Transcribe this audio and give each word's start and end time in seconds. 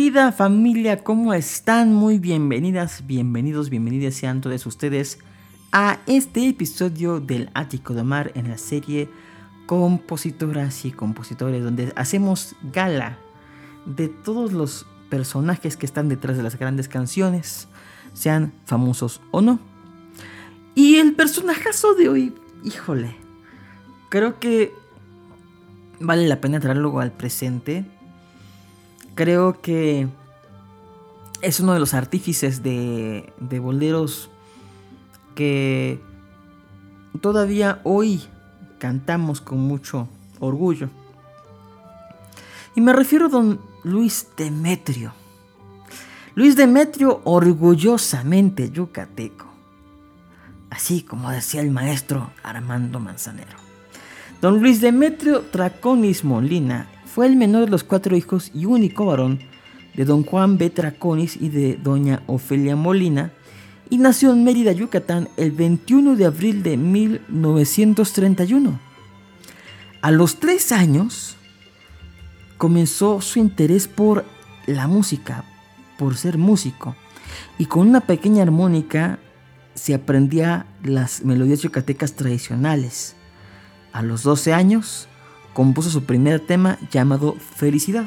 Querida 0.00 0.32
familia, 0.32 1.04
¿cómo 1.04 1.34
están? 1.34 1.92
Muy 1.92 2.18
bienvenidas, 2.18 3.06
bienvenidos, 3.06 3.68
bienvenidas 3.68 4.14
sean 4.14 4.40
todos 4.40 4.64
ustedes 4.64 5.18
a 5.72 5.98
este 6.06 6.48
episodio 6.48 7.20
del 7.20 7.50
Ático 7.52 7.92
de 7.92 8.02
Mar 8.02 8.32
en 8.34 8.48
la 8.48 8.56
serie 8.56 9.10
Compositoras 9.66 10.86
y 10.86 10.90
Compositores, 10.90 11.62
donde 11.62 11.92
hacemos 11.96 12.56
gala 12.72 13.18
de 13.84 14.08
todos 14.08 14.54
los 14.54 14.86
personajes 15.10 15.76
que 15.76 15.84
están 15.84 16.08
detrás 16.08 16.38
de 16.38 16.44
las 16.44 16.58
grandes 16.58 16.88
canciones, 16.88 17.68
sean 18.14 18.54
famosos 18.64 19.20
o 19.32 19.42
no. 19.42 19.60
Y 20.74 20.96
el 20.96 21.12
personajazo 21.12 21.92
de 21.92 22.08
hoy, 22.08 22.34
híjole, 22.64 23.16
creo 24.08 24.40
que 24.40 24.72
vale 26.00 26.26
la 26.26 26.40
pena 26.40 26.58
traerlo 26.58 26.98
al 27.00 27.12
presente 27.12 27.84
creo 29.20 29.60
que 29.60 30.08
es 31.42 31.60
uno 31.60 31.74
de 31.74 31.78
los 31.78 31.92
artífices 31.92 32.62
de, 32.62 33.30
boleros 33.60 34.30
que 35.34 36.00
todavía 37.20 37.82
hoy 37.84 38.22
cantamos 38.78 39.42
con 39.42 39.58
mucho 39.58 40.08
orgullo. 40.38 40.88
Y 42.74 42.80
me 42.80 42.94
refiero 42.94 43.26
a 43.26 43.28
don 43.28 43.60
Luis 43.84 44.26
Demetrio. 44.38 45.12
Luis 46.34 46.56
Demetrio 46.56 47.20
orgullosamente 47.24 48.70
yucateco. 48.70 49.44
Así 50.70 51.02
como 51.02 51.30
decía 51.30 51.60
el 51.60 51.70
maestro 51.70 52.30
Armando 52.42 53.00
Manzanero. 53.00 53.58
Don 54.40 54.60
Luis 54.60 54.80
Demetrio 54.80 55.42
Traconis 55.42 56.24
Molina 56.24 56.88
fue 57.14 57.26
el 57.26 57.36
menor 57.36 57.64
de 57.64 57.70
los 57.70 57.82
cuatro 57.82 58.16
hijos 58.16 58.50
y 58.54 58.66
único 58.66 59.06
varón 59.06 59.40
de 59.94 60.04
don 60.04 60.22
Juan 60.22 60.58
B. 60.58 60.70
Traconis 60.70 61.36
y 61.36 61.48
de 61.48 61.76
doña 61.76 62.22
Ofelia 62.26 62.76
Molina, 62.76 63.32
y 63.88 63.98
nació 63.98 64.32
en 64.32 64.44
Mérida, 64.44 64.70
Yucatán, 64.70 65.28
el 65.36 65.50
21 65.50 66.14
de 66.14 66.24
abril 66.24 66.62
de 66.62 66.76
1931. 66.76 68.78
A 70.00 70.10
los 70.12 70.38
tres 70.38 70.70
años 70.70 71.36
comenzó 72.56 73.20
su 73.20 73.40
interés 73.40 73.88
por 73.88 74.24
la 74.66 74.86
música, 74.86 75.44
por 75.98 76.16
ser 76.16 76.38
músico, 76.38 76.94
y 77.58 77.66
con 77.66 77.88
una 77.88 78.02
pequeña 78.02 78.44
armónica 78.44 79.18
se 79.74 79.94
aprendía 79.94 80.66
las 80.84 81.24
melodías 81.24 81.62
yucatecas 81.62 82.14
tradicionales. 82.14 83.16
A 83.92 84.02
los 84.02 84.22
12 84.22 84.52
años 84.52 85.08
compuso 85.60 85.90
su 85.90 86.04
primer 86.04 86.40
tema 86.40 86.78
llamado 86.90 87.34
Felicidad. 87.34 88.06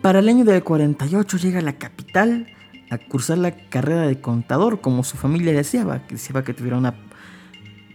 Para 0.00 0.18
el 0.18 0.28
año 0.28 0.44
del 0.44 0.64
48 0.64 1.36
llega 1.36 1.60
a 1.60 1.62
la 1.62 1.74
capital 1.74 2.48
a 2.90 2.98
cursar 2.98 3.38
la 3.38 3.52
carrera 3.68 4.08
de 4.08 4.20
contador 4.20 4.80
como 4.80 5.04
su 5.04 5.16
familia 5.16 5.52
deseaba, 5.52 6.04
que 6.08 6.16
deseaba 6.16 6.42
que 6.42 6.54
tuviera 6.54 6.76
una 6.76 6.96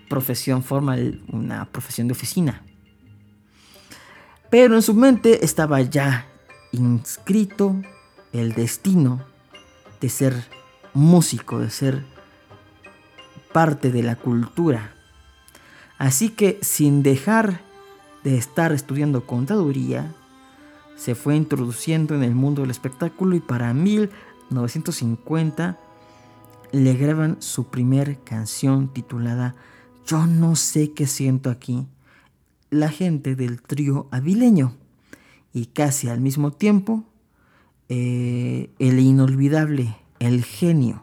profesión 0.08 0.64
formal, 0.64 1.22
una 1.34 1.66
profesión 1.66 2.08
de 2.08 2.14
oficina. 2.14 2.62
Pero 4.50 4.76
en 4.76 4.84
su 4.84 4.94
mente 4.94 5.44
estaba 5.44 5.82
ya 5.82 6.28
inscrito 6.72 7.76
el 8.32 8.54
destino 8.54 9.20
de 10.00 10.08
ser 10.08 10.46
músico, 10.94 11.60
de 11.60 11.72
ser 11.72 12.06
parte 13.52 13.92
de 13.92 14.02
la 14.02 14.16
cultura. 14.16 14.94
Así 15.98 16.30
que 16.30 16.58
sin 16.62 17.04
dejar 17.04 17.67
de 18.28 18.38
estar 18.38 18.74
estudiando 18.74 19.26
contaduría, 19.26 20.14
se 20.98 21.16
fue 21.16 21.38
introduciendo 21.38 22.14
en 22.14 22.24
el 22.24 22.36
mundo 22.36 22.62
del 22.62 22.72
espectáculo 22.72 23.38
y 23.38 23.40
para 23.40 23.74
1950 23.74 25.80
le 26.74 26.94
graban 26.96 27.38
su 27.40 27.68
primer 27.68 28.20
canción 28.26 28.92
titulada 28.92 29.56
Yo 30.06 30.28
no 30.28 30.58
sé 30.58 30.92
qué 30.92 31.08
siento 31.08 31.50
aquí, 31.50 31.88
la 32.70 32.90
gente 32.90 33.38
del 33.38 33.62
trío 33.62 34.10
avileño. 34.12 34.74
Y 35.54 35.68
casi 35.68 36.10
al 36.10 36.20
mismo 36.20 36.52
tiempo, 36.52 37.06
eh, 37.88 38.72
el 38.78 39.00
inolvidable, 39.00 39.96
el 40.20 40.44
genio, 40.44 41.02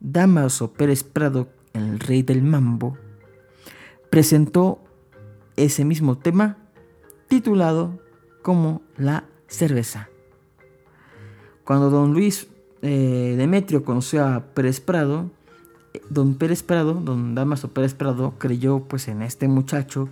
Damaso 0.00 0.72
Pérez 0.72 1.04
Prado, 1.04 1.50
el 1.74 2.00
rey 2.00 2.22
del 2.22 2.42
mambo, 2.42 2.96
presentó 4.08 4.81
ese 5.56 5.84
mismo 5.84 6.18
tema 6.18 6.56
titulado 7.28 7.98
como 8.42 8.82
la 8.96 9.24
cerveza. 9.46 10.08
Cuando 11.64 11.90
don 11.90 12.12
Luis 12.12 12.48
eh, 12.82 13.34
Demetrio 13.38 13.84
conoció 13.84 14.26
a 14.26 14.40
Pérez 14.40 14.80
Prado, 14.80 15.30
eh, 15.94 16.02
don 16.10 16.34
Pérez 16.34 16.62
Prado, 16.62 16.94
don 16.94 17.34
Damaso 17.34 17.68
Pérez 17.68 17.94
Prado, 17.94 18.34
creyó 18.38 18.80
pues 18.80 19.08
en 19.08 19.22
este 19.22 19.48
muchacho 19.48 20.08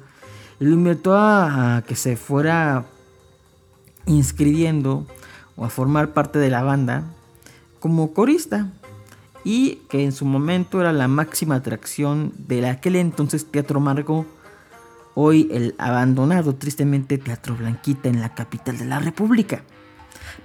y 0.61 0.65
lo 0.65 0.73
invitó 0.73 1.17
a, 1.17 1.83
que 1.87 1.97
se 1.97 2.17
fuera 2.17 2.87
inscribiendo 4.07 5.07
o 5.57 5.65
a 5.65 5.71
formar 5.71 6.13
parte 6.13 6.39
de 6.39 6.51
la 6.51 6.63
banda 6.63 7.05
como 7.81 8.13
corista 8.13 8.71
y 9.43 9.77
que 9.89 10.05
en 10.05 10.13
su 10.13 10.25
momento 10.25 10.81
era 10.81 10.93
la 10.93 11.09
máxima 11.09 11.57
atracción 11.57 12.33
de 12.37 12.67
aquel 12.69 12.97
entonces 12.97 13.47
Teatro 13.47 13.81
Margo 13.81 14.27
hoy 15.15 15.49
el 15.53 15.75
abandonado 15.79 16.55
tristemente 16.55 17.19
Teatro 17.19 17.57
Blanquita 17.57 18.09
en 18.09 18.21
la 18.21 18.35
capital 18.35 18.79
de 18.79 18.85
la 18.85 18.99
República. 18.99 19.63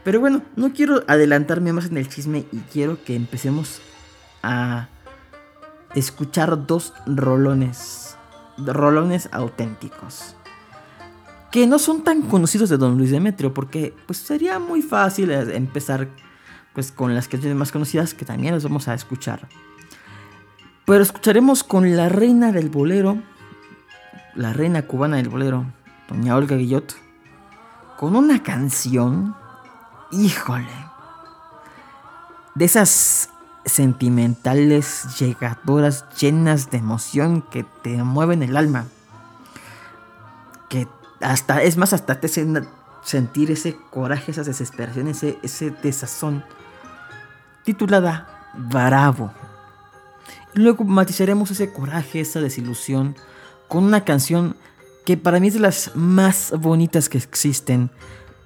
Pero 0.04 0.20
bueno, 0.20 0.44
no 0.56 0.74
quiero 0.74 1.04
adelantarme 1.08 1.74
más 1.74 1.86
en 1.86 1.98
el 1.98 2.10
chisme 2.10 2.46
y 2.52 2.58
quiero 2.72 3.04
que 3.04 3.16
empecemos 3.16 3.82
a 4.44 4.90
escuchar 5.96 6.68
dos 6.68 6.94
rolones, 7.06 8.16
rolones 8.58 9.30
auténticos. 9.32 10.36
Que 11.52 11.68
no 11.68 11.80
son 11.80 12.04
tan 12.04 12.22
conocidos 12.24 12.70
de 12.70 12.78
Don 12.78 12.98
Luis 12.98 13.12
Demetrio, 13.12 13.54
porque 13.54 13.94
pues 14.06 14.20
sería 14.20 14.60
muy 14.60 14.82
fácil 14.82 15.32
empezar 15.32 16.10
pues 16.74 16.92
con 16.92 17.16
las 17.16 17.30
canciones 17.30 17.58
más 17.58 17.72
conocidas 17.72 18.14
que 18.14 18.26
también 18.26 18.54
las 18.54 18.64
vamos 18.64 18.90
a 18.90 18.94
escuchar. 18.94 19.48
Pero 20.86 21.02
escucharemos 21.02 21.64
con 21.64 21.96
la 21.96 22.10
reina 22.10 22.52
del 22.52 22.70
bolero, 22.70 23.24
la 24.36 24.54
reina 24.54 24.84
cubana 24.84 25.18
del 25.18 25.30
bolero, 25.30 25.66
doña 26.10 26.36
Olga 26.36 26.56
Guillot, 26.56 26.96
con 27.98 28.16
una 28.16 28.44
canción, 28.44 29.36
híjole, 30.12 30.68
de 32.54 32.66
esas 32.66 33.30
sentimentales, 33.66 35.18
llegadoras, 35.20 36.06
llenas 36.20 36.70
de 36.70 36.78
emoción 36.78 37.42
que 37.42 37.64
te 37.64 38.04
mueven 38.04 38.44
el 38.44 38.58
alma. 38.58 38.86
Que 40.70 40.88
hasta, 41.22 41.64
es 41.64 41.78
más, 41.78 41.94
hasta 41.94 42.20
te 42.20 42.28
hacen 42.28 42.68
sentir 43.04 43.52
ese 43.52 43.78
coraje, 43.90 44.32
esa 44.32 44.44
desesperación, 44.44 45.08
ese, 45.08 45.40
ese 45.44 45.72
desazón. 45.72 46.44
Titulada 47.64 48.28
Bravo. 48.54 49.34
luego 50.54 50.86
matizaremos 50.86 51.52
ese 51.52 51.74
coraje, 51.74 52.22
esa 52.22 52.40
desilusión 52.40 53.16
con 53.68 53.84
una 53.84 54.04
canción 54.04 54.56
que 55.06 55.18
para 55.18 55.40
mí 55.40 55.48
es 55.48 55.54
de 55.54 55.60
las 55.60 55.92
más 55.96 56.54
bonitas 56.58 57.10
que 57.10 57.18
existen 57.18 57.92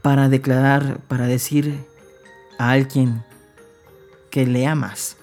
para 0.02 0.30
declarar, 0.30 1.00
para 1.08 1.26
decir 1.28 1.86
a 2.58 2.72
alguien 2.72 3.24
que 4.30 4.46
le 4.46 4.68
amas. 4.68 5.18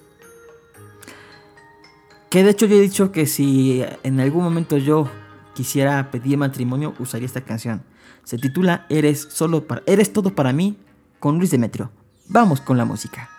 Que 2.30 2.42
de 2.42 2.50
hecho 2.50 2.66
yo 2.66 2.76
he 2.76 2.80
dicho 2.80 3.12
que 3.12 3.26
si 3.26 3.84
en 4.02 4.20
algún 4.20 4.44
momento 4.44 4.78
yo 4.78 5.08
quisiera 5.54 6.10
pedir 6.10 6.36
matrimonio, 6.36 6.94
usaría 6.98 7.26
esta 7.26 7.40
canción. 7.40 7.82
Se 8.24 8.38
titula 8.38 8.86
Eres 8.88 9.28
solo 9.30 9.66
para 9.66 9.82
Eres 9.86 10.12
todo 10.12 10.34
para 10.34 10.52
mí 10.52 10.76
con 11.20 11.38
Luis 11.38 11.50
Demetrio. 11.50 11.90
Vamos 12.28 12.60
con 12.60 12.76
la 12.76 12.84
música. 12.84 13.35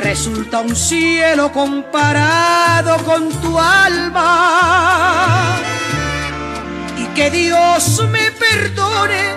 resulta 0.00 0.60
un 0.60 0.76
cielo 0.76 1.50
comparado 1.50 2.98
con 3.04 3.28
tu 3.40 3.58
alma. 3.58 5.56
Y 6.96 7.04
que 7.16 7.30
Dios 7.30 8.00
me 8.10 8.30
perdone 8.30 9.34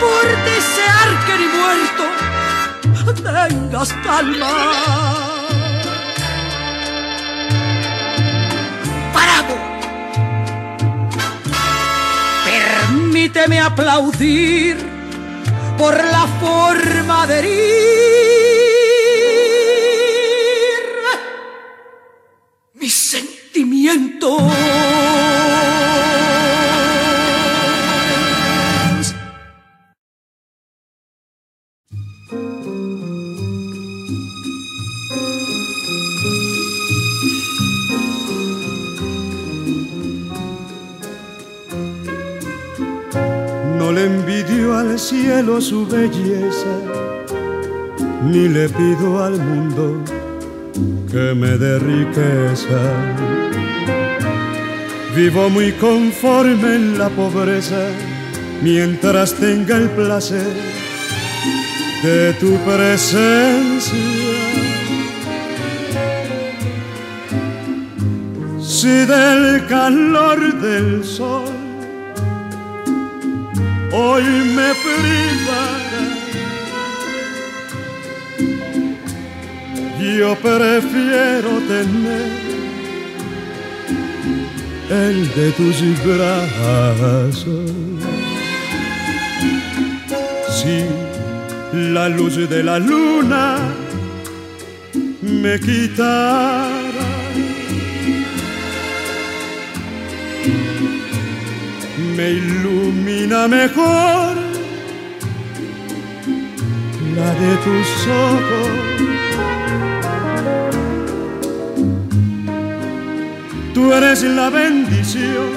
por 0.00 0.26
desear 0.44 1.08
que 1.24 1.38
ni 1.38 1.46
muerto 1.56 2.04
tengas 3.22 3.92
calma. 4.04 4.54
Parado, 9.14 9.56
permíteme 12.44 13.60
aplaudir 13.60 14.95
por 15.76 15.94
la 15.94 16.26
forma 16.40 17.26
de 17.26 17.38
herir 17.38 18.66
mis 22.74 22.94
sentimientos. 22.94 24.42
Cielo 44.98 45.60
su 45.60 45.86
belleza, 45.86 46.74
ni 48.24 48.48
le 48.48 48.68
pido 48.68 49.22
al 49.22 49.38
mundo 49.38 50.02
que 51.10 51.34
me 51.34 51.56
dé 51.58 51.78
riqueza. 51.78 52.80
Vivo 55.14 55.48
muy 55.50 55.72
conforme 55.72 56.74
en 56.74 56.98
la 56.98 57.08
pobreza 57.08 57.88
mientras 58.62 59.34
tenga 59.34 59.76
el 59.76 59.88
placer 59.90 60.52
de 62.02 62.32
tu 62.34 62.56
presencia. 62.64 63.94
Si 68.60 68.88
del 68.88 69.66
calor 69.68 70.38
del 70.60 71.04
sol 71.04 71.55
hoy 73.96 74.24
me 74.56 74.70
privará. 74.84 76.04
Yo 80.18 80.34
prefiero 80.36 81.50
tener 81.72 82.30
el 84.90 85.34
de 85.34 85.50
tus 85.52 85.76
brazos. 86.04 87.70
Si 90.56 90.78
la 91.72 92.08
luz 92.08 92.36
de 92.48 92.62
la 92.62 92.78
luna 92.78 93.58
me 95.22 95.58
quitara 95.60 96.65
me 102.16 102.30
ilumina 102.30 103.46
mejor 103.46 104.34
la 107.16 107.30
de 107.42 107.52
tus 107.64 107.88
ojos. 108.30 108.70
Tú 113.74 113.92
eres 113.92 114.22
la 114.22 114.48
bendición 114.48 115.50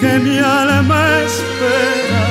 que 0.00 0.18
mi 0.20 0.38
alma 0.38 1.02
espera. 1.26 2.24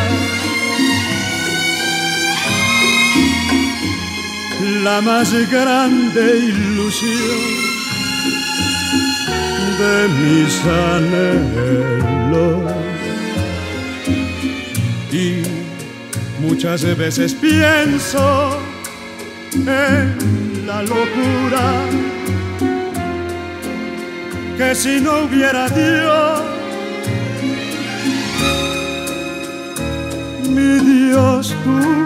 La 4.83 5.01
más 5.01 5.33
grande 5.51 6.37
ilusión 6.37 7.74
de 9.79 10.07
mis 10.21 10.65
anhelos. 10.65 11.65
Y 15.11 15.43
muchas 16.41 16.83
veces 16.97 17.33
pienso 17.33 18.59
en 19.53 20.65
la 20.67 20.81
locura 20.81 21.85
que 24.57 24.75
si 24.75 25.01
no 25.01 25.23
hubiera 25.23 25.69
Dios, 25.69 26.41
mi 30.49 30.79
Dios 30.79 31.55
tú 31.63 32.04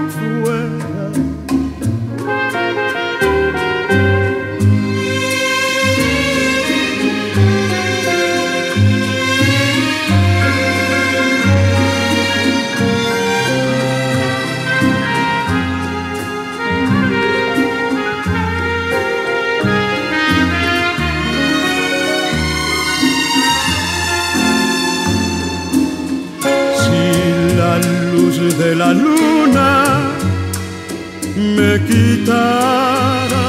me 31.79 31.87
quitara. 31.87 33.45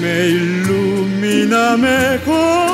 Me 0.00 0.28
ilumina 0.28 1.76
mejor 1.76 2.67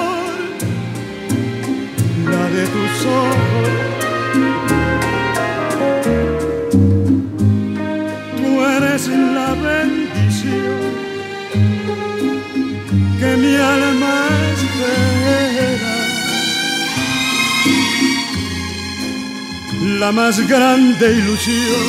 La 20.04 20.12
más 20.12 20.36
grande 20.46 21.12
ilusión 21.12 21.88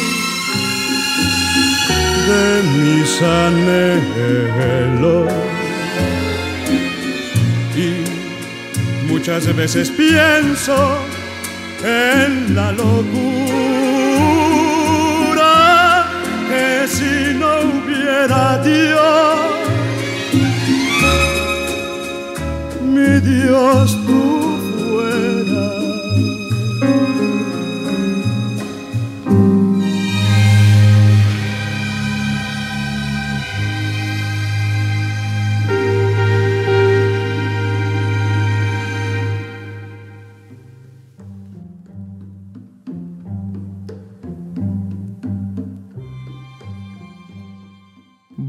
de 2.30 2.64
mis 2.80 3.22
anhelos. 3.22 4.14
Y 7.76 7.90
muchas 9.12 9.54
veces 9.54 9.92
pienso 9.92 10.98
en 11.84 12.56
la 12.56 12.72
locura 12.72 13.04
que 16.48 16.88
si 16.88 17.34
no 17.38 17.52
hubiera 17.68 18.58
Dios, 18.64 19.40
mi 22.82 23.20
Dios 23.20 23.98
tú 24.06 24.55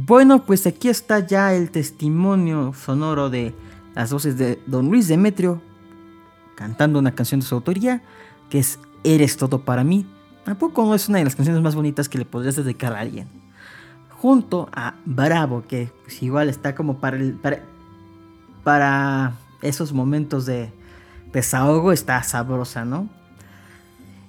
Bueno, 0.06 0.44
pues 0.44 0.64
aquí 0.68 0.88
está 0.88 1.18
ya 1.18 1.52
el 1.52 1.72
testimonio 1.72 2.72
sonoro 2.74 3.28
de 3.28 3.52
las 3.96 4.12
voces 4.12 4.38
de 4.38 4.62
Don 4.68 4.88
Luis 4.88 5.08
Demetrio 5.08 5.60
cantando 6.54 7.00
una 7.00 7.16
canción 7.16 7.40
de 7.40 7.46
su 7.46 7.56
autoría 7.56 8.02
que 8.48 8.60
es 8.60 8.78
Eres 9.02 9.36
todo 9.36 9.64
para 9.64 9.82
mí. 9.82 10.06
Tampoco 10.44 10.84
no 10.84 10.94
es 10.94 11.08
una 11.08 11.18
de 11.18 11.24
las 11.24 11.34
canciones 11.34 11.60
más 11.60 11.74
bonitas 11.74 12.08
que 12.08 12.18
le 12.18 12.24
podrías 12.24 12.54
dedicar 12.54 12.92
a 12.92 13.00
alguien. 13.00 13.26
Junto 14.10 14.68
a 14.72 14.94
Bravo, 15.04 15.64
que 15.66 15.90
pues, 16.04 16.22
igual 16.22 16.50
está 16.50 16.76
como 16.76 16.98
para, 16.98 17.16
el, 17.16 17.36
para, 18.62 19.32
esos 19.60 19.92
momentos 19.92 20.46
de 20.46 20.72
desahogo, 21.32 21.90
está 21.90 22.22
sabrosa, 22.22 22.84
¿no? 22.84 23.08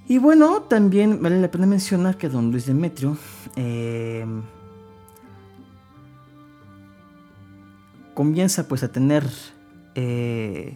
Y 0.07 0.17
bueno, 0.17 0.62
también 0.63 1.22
vale 1.22 1.39
la 1.39 1.51
pena 1.51 1.67
mencionar 1.67 2.17
que 2.17 2.29
Don 2.29 2.50
Luis 2.50 2.65
Demetrio 2.65 3.15
eh, 3.55 4.25
comienza 8.17 8.67
pues 8.67 8.81
a 8.81 8.91
tener 8.91 9.24
eh, 9.93 10.75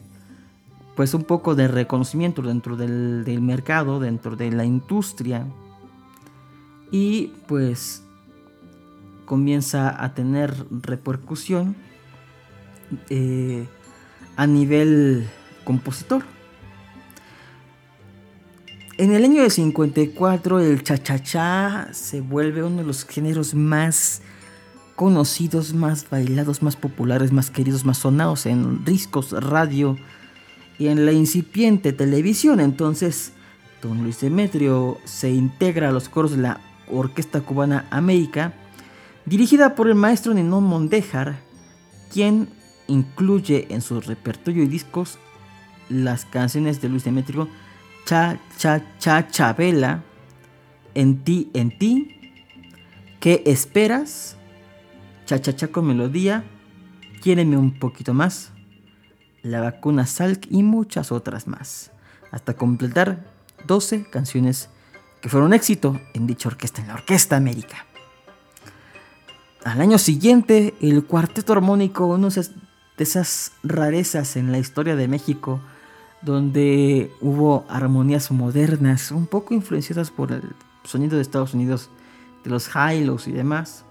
pues 0.95 1.15
un 1.15 1.24
poco 1.24 1.55
de 1.55 1.67
reconocimiento 1.67 2.43
dentro 2.43 2.75
del, 2.75 3.24
del, 3.25 3.41
mercado, 3.41 4.00
dentro 4.00 4.36
de 4.36 4.51
la 4.51 4.63
industria 4.63 5.48
y 6.91 7.31
pues 7.48 8.03
comienza 9.25 10.03
a 10.03 10.13
tener 10.13 10.53
repercusión 10.69 11.75
eh, 13.10 13.65
a 14.36 14.45
nivel 14.45 15.27
compositor. 15.63 16.21
En 19.00 19.13
el 19.13 19.24
año 19.24 19.41
de 19.41 19.50
54 19.50 20.60
el 20.60 20.83
cha-cha-cha 20.83 21.89
se 21.91 22.21
vuelve 22.21 22.62
uno 22.62 22.77
de 22.77 22.83
los 22.83 23.03
géneros 23.03 23.55
más 23.55 24.21
conocidos, 25.01 25.74
más 25.74 26.08
bailados, 26.12 26.62
más 26.62 26.75
populares, 26.75 27.31
más 27.31 27.50
queridos, 27.50 27.86
más 27.86 27.98
sonados 27.98 28.46
en 28.46 28.86
discos, 28.86 29.31
radio 29.31 29.98
y 30.77 30.89
en 30.89 31.08
la 31.08 31.12
incipiente 31.12 31.91
televisión. 31.91 32.60
Entonces, 32.60 33.31
don 33.81 34.03
Luis 34.03 34.22
Demetrio 34.22 35.00
se 35.05 35.31
integra 35.31 35.89
a 35.89 35.91
los 35.91 36.08
coros 36.08 36.34
de 36.34 36.43
la 36.43 36.62
Orquesta 36.88 37.41
Cubana 37.41 37.88
América, 37.89 38.53
dirigida 39.25 39.74
por 39.74 39.88
el 39.88 39.96
maestro 39.96 40.36
Ninón 40.36 40.65
Mondejar, 40.65 41.39
quien 42.13 42.50
incluye 42.86 43.65
en 43.72 43.81
su 43.81 44.01
repertorio 44.01 44.62
y 44.62 44.67
discos 44.67 45.17
las 45.89 46.25
canciones 46.25 46.79
de 46.79 46.89
Luis 46.89 47.05
Demetrio 47.05 47.48
Cha 48.05 48.39
Cha 48.55 48.84
Cha 49.00 49.27
Chabela, 49.27 50.03
En 50.93 51.24
ti, 51.24 51.50
en 51.55 51.75
ti, 51.75 52.36
¿Qué 53.20 53.41
esperas? 53.48 54.38
Cha-cha-cha 55.31 55.69
con 55.69 55.88
melodía, 55.88 56.43
Quiéreme 57.21 57.55
un 57.55 57.79
poquito 57.79 58.13
más, 58.13 58.51
La 59.43 59.61
vacuna 59.61 60.05
Salk 60.05 60.45
y 60.50 60.61
muchas 60.61 61.13
otras 61.13 61.47
más, 61.47 61.91
hasta 62.31 62.55
completar 62.55 63.31
12 63.65 64.09
canciones 64.09 64.69
que 65.21 65.29
fueron 65.29 65.53
éxito 65.53 66.01
en 66.13 66.27
dicha 66.27 66.50
orquesta, 66.50 66.81
en 66.81 66.89
la 66.89 66.95
Orquesta 66.95 67.38
América. 67.38 67.85
Al 69.63 69.79
año 69.79 69.97
siguiente, 70.00 70.73
el 70.81 71.05
cuarteto 71.05 71.53
armónico, 71.53 72.07
una 72.07 72.27
de 72.27 72.43
esas 72.97 73.53
rarezas 73.63 74.35
en 74.35 74.51
la 74.51 74.57
historia 74.57 74.97
de 74.97 75.07
México, 75.07 75.61
donde 76.21 77.09
hubo 77.21 77.65
armonías 77.69 78.31
modernas, 78.31 79.11
un 79.11 79.27
poco 79.27 79.53
influenciadas 79.53 80.11
por 80.11 80.33
el 80.33 80.43
sonido 80.83 81.15
de 81.15 81.21
Estados 81.21 81.53
Unidos, 81.53 81.89
de 82.43 82.50
los 82.50 82.69
hilos 82.75 83.29
y 83.29 83.31
demás, 83.31 83.85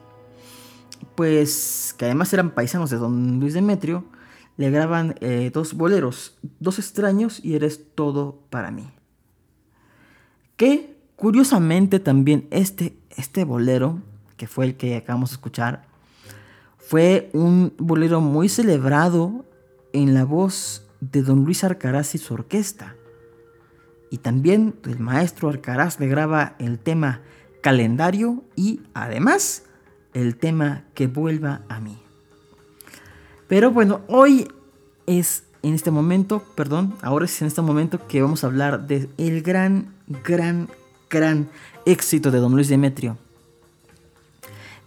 pues 1.20 1.94
que 1.98 2.06
además 2.06 2.32
eran 2.32 2.52
paisanos 2.52 2.88
de 2.88 2.96
don 2.96 3.40
Luis 3.40 3.52
Demetrio, 3.52 4.06
le 4.56 4.70
graban 4.70 5.16
eh, 5.20 5.50
dos 5.52 5.74
boleros, 5.74 6.38
dos 6.60 6.78
extraños 6.78 7.44
y 7.44 7.56
eres 7.56 7.94
todo 7.94 8.38
para 8.48 8.70
mí. 8.70 8.88
Que 10.56 10.96
curiosamente 11.16 12.00
también 12.00 12.48
este, 12.50 12.96
este 13.18 13.44
bolero, 13.44 13.98
que 14.38 14.46
fue 14.46 14.64
el 14.64 14.76
que 14.78 14.96
acabamos 14.96 15.28
de 15.28 15.34
escuchar, 15.34 15.84
fue 16.78 17.28
un 17.34 17.74
bolero 17.76 18.22
muy 18.22 18.48
celebrado 18.48 19.44
en 19.92 20.14
la 20.14 20.24
voz 20.24 20.86
de 21.02 21.20
don 21.20 21.44
Luis 21.44 21.64
Arcaraz 21.64 22.14
y 22.14 22.18
su 22.18 22.32
orquesta. 22.32 22.96
Y 24.10 24.16
también 24.16 24.74
el 24.86 24.98
maestro 25.00 25.50
Arcaraz 25.50 26.00
le 26.00 26.08
graba 26.08 26.56
el 26.58 26.78
tema 26.78 27.20
calendario 27.60 28.42
y 28.56 28.80
además 28.94 29.64
el 30.14 30.36
tema 30.36 30.84
que 30.94 31.06
vuelva 31.06 31.62
a 31.68 31.80
mí. 31.80 31.98
Pero 33.48 33.70
bueno, 33.70 34.02
hoy 34.06 34.48
es 35.06 35.44
en 35.62 35.74
este 35.74 35.90
momento, 35.90 36.42
perdón, 36.54 36.94
ahora 37.02 37.24
es 37.24 37.40
en 37.42 37.48
este 37.48 37.62
momento 37.62 38.06
que 38.06 38.22
vamos 38.22 38.44
a 38.44 38.46
hablar 38.46 38.86
del 38.86 39.10
el 39.18 39.42
gran, 39.42 39.94
gran, 40.06 40.68
gran 41.10 41.48
éxito 41.84 42.30
de 42.30 42.38
Don 42.38 42.52
Luis 42.52 42.68
Demetrio. 42.68 43.18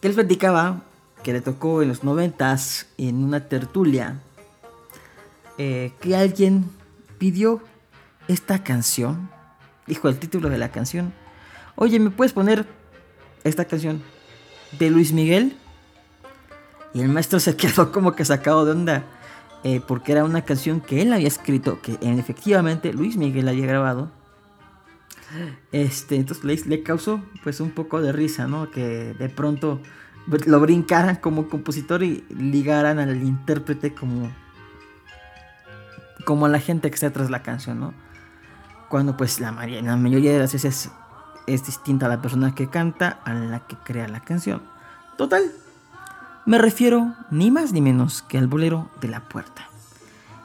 Que 0.02 0.08
él 0.08 0.14
platicaba 0.14 0.84
que 1.24 1.34
le 1.34 1.42
tocó 1.42 1.82
en 1.82 1.90
los 1.90 2.04
noventas 2.04 2.88
en 2.98 3.24
una 3.24 3.48
tertulia 3.48 4.20
eh, 5.58 5.94
que 6.02 6.16
alguien 6.16 6.70
pidió 7.18 7.62
esta 8.28 8.64
canción, 8.64 9.30
dijo 9.88 10.10
el 10.10 10.18
título 10.18 10.50
de 10.50 10.58
la 10.58 10.72
canción, 10.72 11.14
oye, 11.76 12.00
¿me 12.00 12.10
puedes 12.10 12.34
poner 12.34 12.66
esta 13.44 13.66
canción 13.66 14.02
de 14.80 14.90
Luis 14.90 15.14
Miguel? 15.14 15.56
Y 16.94 17.02
el 17.02 17.10
maestro 17.10 17.40
se 17.40 17.56
quedó 17.58 17.92
como 17.92 18.14
que 18.14 18.26
sacado 18.26 18.66
de 18.66 18.72
onda, 18.72 19.06
eh, 19.64 19.82
porque 19.88 20.12
era 20.12 20.24
una 20.24 20.44
canción 20.44 20.82
que 20.82 21.02
él 21.02 21.14
había 21.14 21.28
escrito, 21.28 21.82
que 21.82 21.98
efectivamente 22.02 22.94
Luis 22.94 23.18
Miguel 23.18 23.48
había 23.48 23.66
grabado. 23.66 24.12
Este, 25.72 26.16
entonces 26.16 26.44
le, 26.46 26.56
le 26.56 26.84
causó 26.84 27.24
pues 27.44 27.60
un 27.60 27.72
poco 27.72 28.02
de 28.02 28.12
risa, 28.12 28.48
¿no? 28.48 28.70
Que 28.70 29.16
de 29.18 29.30
pronto 29.30 29.80
lo 30.28 30.60
brincaran 30.60 31.16
como 31.16 31.50
compositor 31.50 32.04
y 32.04 32.24
ligaran 32.30 33.00
al 33.00 33.24
intérprete 33.24 33.94
como 33.94 34.32
como 36.26 36.46
a 36.46 36.50
la 36.50 36.60
gente 36.60 36.90
que 36.90 36.96
está 36.96 37.12
tras 37.12 37.30
la 37.30 37.44
canción, 37.44 37.80
¿no? 37.80 37.94
Cuando 38.90 39.18
pues 39.18 39.40
la, 39.40 39.52
la 39.52 39.98
mayoría 39.98 40.32
de 40.32 40.40
las 40.40 40.54
veces 40.54 40.90
es 41.48 41.66
distinta 41.66 42.06
a 42.06 42.10
la 42.10 42.22
persona 42.22 42.56
que 42.56 42.70
canta 42.70 43.20
a 43.26 43.34
la 43.34 43.60
que 43.62 43.76
crea 43.78 44.08
la 44.08 44.22
canción. 44.22 44.62
Total, 45.18 45.52
me 46.46 46.58
refiero 46.58 47.14
ni 47.32 47.52
más 47.52 47.72
ni 47.72 47.80
menos 47.80 48.22
que 48.22 48.38
al 48.38 48.48
bolero 48.48 48.90
de 49.00 49.08
la 49.08 49.22
puerta. 49.22 49.70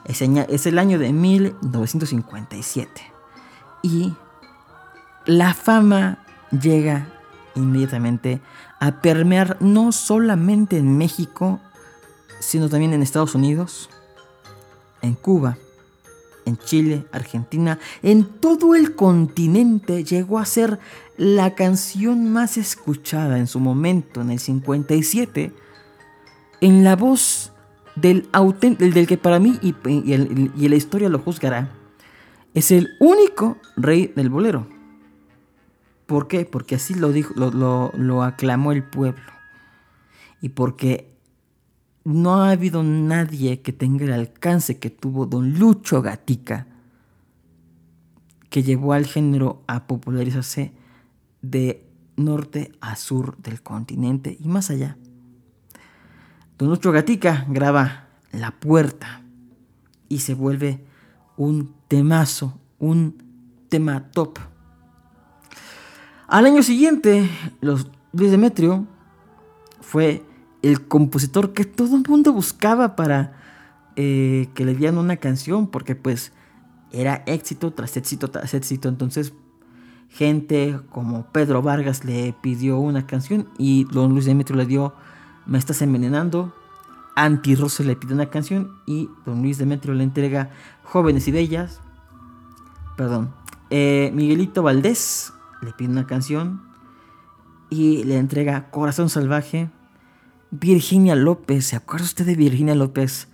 Es, 0.05 0.21
el 0.21 0.79
año 0.79 0.97
de 0.97 1.11
1957 1.11 3.01
y 3.83 4.13
la 5.25 5.53
fama 5.53 6.19
llega 6.51 7.09
inmediatamente 7.53 8.41
a 8.79 9.01
permear 9.01 9.57
no 9.59 9.91
solamente 9.91 10.77
en 10.77 10.97
México, 10.97 11.59
sino 12.39 12.69
también 12.69 12.93
en 12.93 13.03
Estados 13.03 13.35
Unidos, 13.35 13.89
en 15.01 15.15
Cuba, 15.15 15.57
en 16.49 16.57
Chile, 16.57 17.05
Argentina, 17.11 17.79
en 18.03 18.25
todo 18.25 18.75
el 18.75 18.95
continente 18.95 20.03
llegó 20.03 20.39
a 20.39 20.45
ser 20.45 20.79
la 21.17 21.55
canción 21.55 22.31
más 22.31 22.57
escuchada 22.57 23.39
en 23.39 23.47
su 23.47 23.59
momento, 23.59 24.21
en 24.21 24.31
el 24.31 24.39
57, 24.39 25.53
en 26.61 26.83
la 26.83 26.95
voz 26.95 27.53
del, 27.95 28.29
del 28.77 29.07
que 29.07 29.17
para 29.17 29.39
mí 29.39 29.57
y, 29.61 29.75
y 29.85 30.67
la 30.67 30.75
historia 30.75 31.09
lo 31.09 31.19
juzgará, 31.19 31.71
es 32.53 32.71
el 32.71 32.89
único 32.99 33.57
rey 33.77 34.11
del 34.15 34.29
bolero. 34.29 34.67
¿Por 36.05 36.27
qué? 36.27 36.45
Porque 36.45 36.75
así 36.75 36.95
lo, 36.95 37.11
dijo, 37.11 37.33
lo, 37.35 37.91
lo 37.95 38.23
aclamó 38.23 38.71
el 38.71 38.83
pueblo. 38.83 39.31
Y 40.41 40.49
porque 40.49 41.08
no 42.09 42.41
ha 42.41 42.49
habido 42.49 42.81
nadie 42.81 43.61
que 43.61 43.71
tenga 43.71 44.05
el 44.05 44.13
alcance 44.13 44.79
que 44.79 44.89
tuvo 44.89 45.27
don 45.27 45.59
Lucho 45.59 46.01
Gatica, 46.01 46.65
que 48.49 48.63
llevó 48.63 48.93
al 48.93 49.05
género 49.05 49.61
a 49.67 49.85
popularizarse 49.85 50.73
de 51.43 51.85
norte 52.15 52.71
a 52.81 52.95
sur 52.95 53.37
del 53.37 53.61
continente 53.61 54.35
y 54.39 54.47
más 54.47 54.71
allá. 54.71 54.97
Don 56.57 56.69
Lucho 56.69 56.91
Gatica 56.91 57.45
graba 57.47 58.07
La 58.31 58.51
Puerta 58.51 59.21
y 60.07 60.19
se 60.19 60.33
vuelve 60.33 60.83
un 61.37 61.75
temazo, 61.87 62.59
un 62.79 63.23
tema 63.69 64.09
top. 64.09 64.39
Al 66.27 66.47
año 66.47 66.63
siguiente, 66.63 67.29
los 67.61 67.87
Luis 68.13 68.31
Demetrio 68.31 68.87
fue 69.79 70.23
el 70.61 70.85
compositor 70.87 71.53
que 71.53 71.65
todo 71.65 71.95
el 71.95 72.03
mundo 72.07 72.33
buscaba 72.33 72.95
para 72.95 73.33
eh, 73.95 74.49
que 74.53 74.65
le 74.65 74.75
dieran 74.75 74.97
una 74.97 75.17
canción, 75.17 75.67
porque 75.67 75.95
pues 75.95 76.31
era 76.91 77.23
éxito 77.25 77.71
tras 77.71 77.95
éxito 77.97 78.29
tras 78.29 78.53
éxito. 78.53 78.89
Entonces, 78.89 79.33
gente 80.09 80.79
como 80.89 81.25
Pedro 81.27 81.61
Vargas 81.61 82.03
le 82.03 82.33
pidió 82.41 82.79
una 82.79 83.05
canción 83.05 83.47
y 83.57 83.85
don 83.85 84.11
Luis 84.11 84.25
Demetrio 84.25 84.57
le 84.57 84.65
dio 84.65 84.93
Me 85.45 85.57
estás 85.57 85.81
envenenando. 85.81 86.53
Anti 87.15 87.55
Rose 87.55 87.83
le 87.83 87.95
pide 87.95 88.13
una 88.13 88.29
canción 88.29 88.71
y 88.85 89.09
don 89.25 89.41
Luis 89.41 89.57
Demetrio 89.57 89.93
le 89.93 90.03
entrega 90.03 90.51
Jóvenes 90.83 91.27
y 91.27 91.31
Bellas. 91.31 91.81
Perdón. 92.95 93.33
Eh, 93.69 94.11
Miguelito 94.13 94.63
Valdés 94.63 95.33
le 95.61 95.73
pide 95.73 95.89
una 95.89 96.07
canción 96.07 96.61
y 97.69 98.03
le 98.03 98.17
entrega 98.17 98.69
Corazón 98.71 99.09
Salvaje. 99.09 99.69
Virginia 100.51 101.15
López, 101.15 101.65
¿se 101.65 101.75
acuerda 101.75 102.05
usted 102.05 102.25
de 102.25 102.35
Virginia 102.35 102.75
López? 102.75 103.27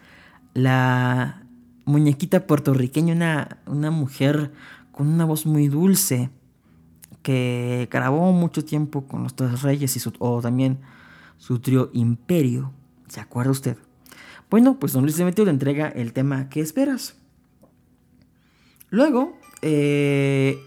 La 0.53 1.43
muñequita 1.85 2.45
puertorriqueña, 2.45 3.13
una, 3.13 3.59
una 3.65 3.91
mujer 3.91 4.51
con 4.91 5.07
una 5.07 5.25
voz 5.25 5.45
muy 5.45 5.67
dulce 5.67 6.29
que 7.21 7.87
grabó 7.91 8.31
mucho 8.31 8.63
tiempo 8.63 9.07
con 9.07 9.23
los 9.23 9.35
Tres 9.35 9.61
Reyes 9.61 9.95
y 9.95 9.99
su, 9.99 10.13
o 10.19 10.41
también 10.41 10.79
su 11.37 11.59
trío 11.59 11.89
Imperio. 11.93 12.71
¿Se 13.07 13.19
acuerda 13.19 13.51
usted? 13.51 13.77
Bueno, 14.49 14.77
pues 14.79 14.93
Don 14.93 15.03
Luis 15.03 15.17
Demetrio 15.17 15.45
le 15.45 15.51
entrega 15.51 15.87
el 15.89 16.13
tema 16.13 16.49
¿Qué 16.49 16.61
esperas? 16.61 17.15
Luego, 18.89 19.37
eh, 19.61 20.59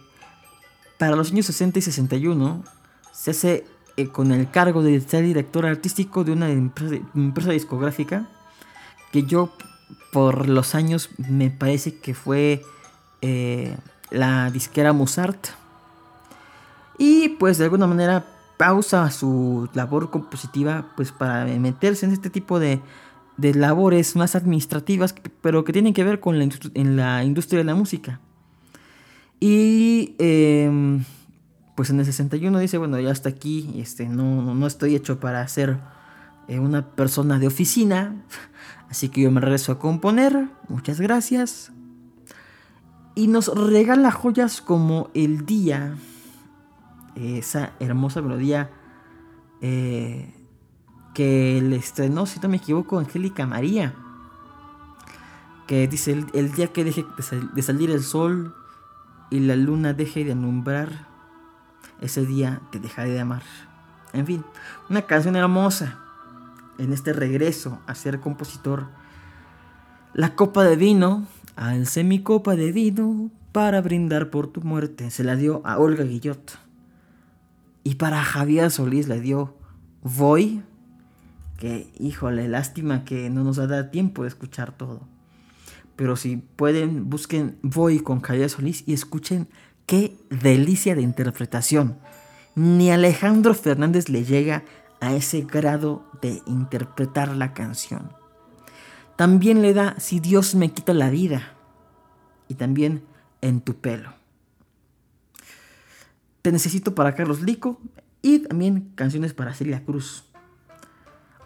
para 0.98 1.14
los 1.14 1.30
años 1.30 1.46
60 1.46 1.78
y 1.78 1.82
61, 1.82 2.64
se 3.12 3.30
hace 3.30 3.64
eh, 3.98 4.06
con 4.06 4.30
el 4.30 4.48
cargo 4.48 4.84
de 4.84 5.00
ser 5.00 5.24
director 5.24 5.66
artístico 5.66 6.22
de 6.22 6.30
una 6.30 6.48
empresa, 6.50 7.50
discográfica 7.50 8.28
que 9.10 9.24
yo 9.24 9.52
por 10.12 10.48
los 10.48 10.76
años 10.76 11.10
me 11.16 11.50
parece 11.50 11.98
que 11.98 12.14
fue 12.14 12.62
eh, 13.22 13.76
la 14.10 14.52
disquera 14.52 14.92
Mozart. 14.92 15.48
Y 16.96 17.30
pues 17.40 17.58
de 17.58 17.64
alguna 17.64 17.88
manera 17.88 18.24
pausa 18.56 19.10
su 19.10 19.68
labor 19.74 20.10
compositiva 20.10 20.92
pues 20.94 21.10
para 21.10 21.46
meterse 21.46 22.06
en 22.06 22.12
este 22.12 22.30
tipo 22.30 22.60
de, 22.60 22.80
de 23.36 23.52
labores 23.52 24.14
más 24.14 24.36
administrativas, 24.36 25.12
pero 25.42 25.64
que 25.64 25.72
tienen 25.72 25.92
que 25.92 26.04
ver 26.04 26.20
con 26.20 26.38
la, 26.38 26.48
en 26.74 26.96
la 26.96 27.24
industria 27.24 27.58
de 27.58 27.64
la 27.64 27.74
música. 27.74 28.20
Y 29.40 30.14
em, 30.20 31.04
pues 31.78 31.90
en 31.90 32.00
el 32.00 32.06
61 32.06 32.58
dice, 32.58 32.76
bueno, 32.76 32.98
ya 32.98 33.12
hasta 33.12 33.28
aquí, 33.28 33.72
este, 33.76 34.08
no, 34.08 34.52
no 34.52 34.66
estoy 34.66 34.96
hecho 34.96 35.20
para 35.20 35.46
ser 35.46 35.78
eh, 36.48 36.58
una 36.58 36.84
persona 36.84 37.38
de 37.38 37.46
oficina, 37.46 38.16
así 38.90 39.10
que 39.10 39.20
yo 39.20 39.30
me 39.30 39.40
regreso 39.40 39.70
a 39.70 39.78
componer, 39.78 40.48
muchas 40.68 41.00
gracias. 41.00 41.70
Y 43.14 43.28
nos 43.28 43.46
regala 43.56 44.10
joyas 44.10 44.60
como 44.60 45.08
El 45.14 45.46
Día, 45.46 45.94
esa 47.14 47.70
hermosa 47.78 48.22
melodía 48.22 48.72
eh, 49.60 50.34
que 51.14 51.60
le 51.62 51.76
estrenó, 51.76 52.26
si 52.26 52.40
no 52.40 52.48
me 52.48 52.56
equivoco, 52.56 52.98
Angélica 52.98 53.46
María, 53.46 53.94
que 55.68 55.86
dice, 55.86 56.26
el, 56.32 56.50
día 56.50 56.72
que 56.72 56.82
deje 56.82 57.06
de 57.54 57.62
salir 57.62 57.92
el 57.92 58.02
sol 58.02 58.56
y 59.30 59.38
la 59.38 59.54
luna 59.54 59.92
deje 59.92 60.24
de 60.24 60.32
alumbrar, 60.32 61.06
ese 62.00 62.24
día 62.26 62.60
te 62.70 62.78
dejaré 62.78 63.10
de 63.10 63.20
amar. 63.20 63.42
En 64.12 64.26
fin, 64.26 64.44
una 64.88 65.02
canción 65.02 65.36
hermosa 65.36 65.98
en 66.78 66.92
este 66.92 67.12
regreso 67.12 67.80
a 67.86 67.94
ser 67.94 68.20
compositor. 68.20 68.86
La 70.14 70.34
copa 70.34 70.64
de 70.64 70.76
vino, 70.76 71.26
alcé 71.56 72.04
mi 72.04 72.22
copa 72.22 72.56
de 72.56 72.72
vino 72.72 73.30
para 73.52 73.80
brindar 73.80 74.30
por 74.30 74.46
tu 74.48 74.62
muerte, 74.62 75.10
se 75.10 75.24
la 75.24 75.36
dio 75.36 75.60
a 75.64 75.78
Olga 75.78 76.04
Guillot. 76.04 76.58
Y 77.84 77.96
para 77.96 78.22
Javier 78.22 78.70
Solís 78.70 79.08
le 79.08 79.20
dio 79.20 79.54
Voy, 80.02 80.62
que 81.58 81.90
híjole, 81.98 82.48
lástima 82.48 83.04
que 83.04 83.30
no 83.30 83.44
nos 83.44 83.56
da 83.56 83.90
tiempo 83.90 84.22
de 84.22 84.28
escuchar 84.28 84.72
todo. 84.72 85.00
Pero 85.96 86.14
si 86.14 86.36
pueden, 86.36 87.10
busquen 87.10 87.58
Voy 87.62 88.00
con 88.00 88.20
Javier 88.20 88.48
Solís 88.48 88.84
y 88.86 88.92
escuchen 88.92 89.48
Qué 89.88 90.20
delicia 90.28 90.94
de 90.94 91.00
interpretación. 91.00 91.98
Ni 92.54 92.90
Alejandro 92.90 93.54
Fernández 93.54 94.10
le 94.10 94.22
llega 94.22 94.62
a 95.00 95.14
ese 95.14 95.40
grado 95.40 96.04
de 96.20 96.42
interpretar 96.46 97.34
la 97.34 97.54
canción. 97.54 98.12
También 99.16 99.62
le 99.62 99.72
da 99.72 99.98
Si 99.98 100.20
Dios 100.20 100.54
me 100.54 100.70
quita 100.72 100.92
la 100.92 101.08
vida. 101.08 101.54
Y 102.48 102.54
también 102.54 103.02
En 103.40 103.62
tu 103.62 103.76
pelo. 103.76 104.12
Te 106.42 106.52
necesito 106.52 106.94
para 106.94 107.14
Carlos 107.14 107.40
Lico 107.40 107.80
y 108.20 108.40
también 108.40 108.92
canciones 108.94 109.32
para 109.32 109.54
Celia 109.54 109.86
Cruz. 109.86 110.24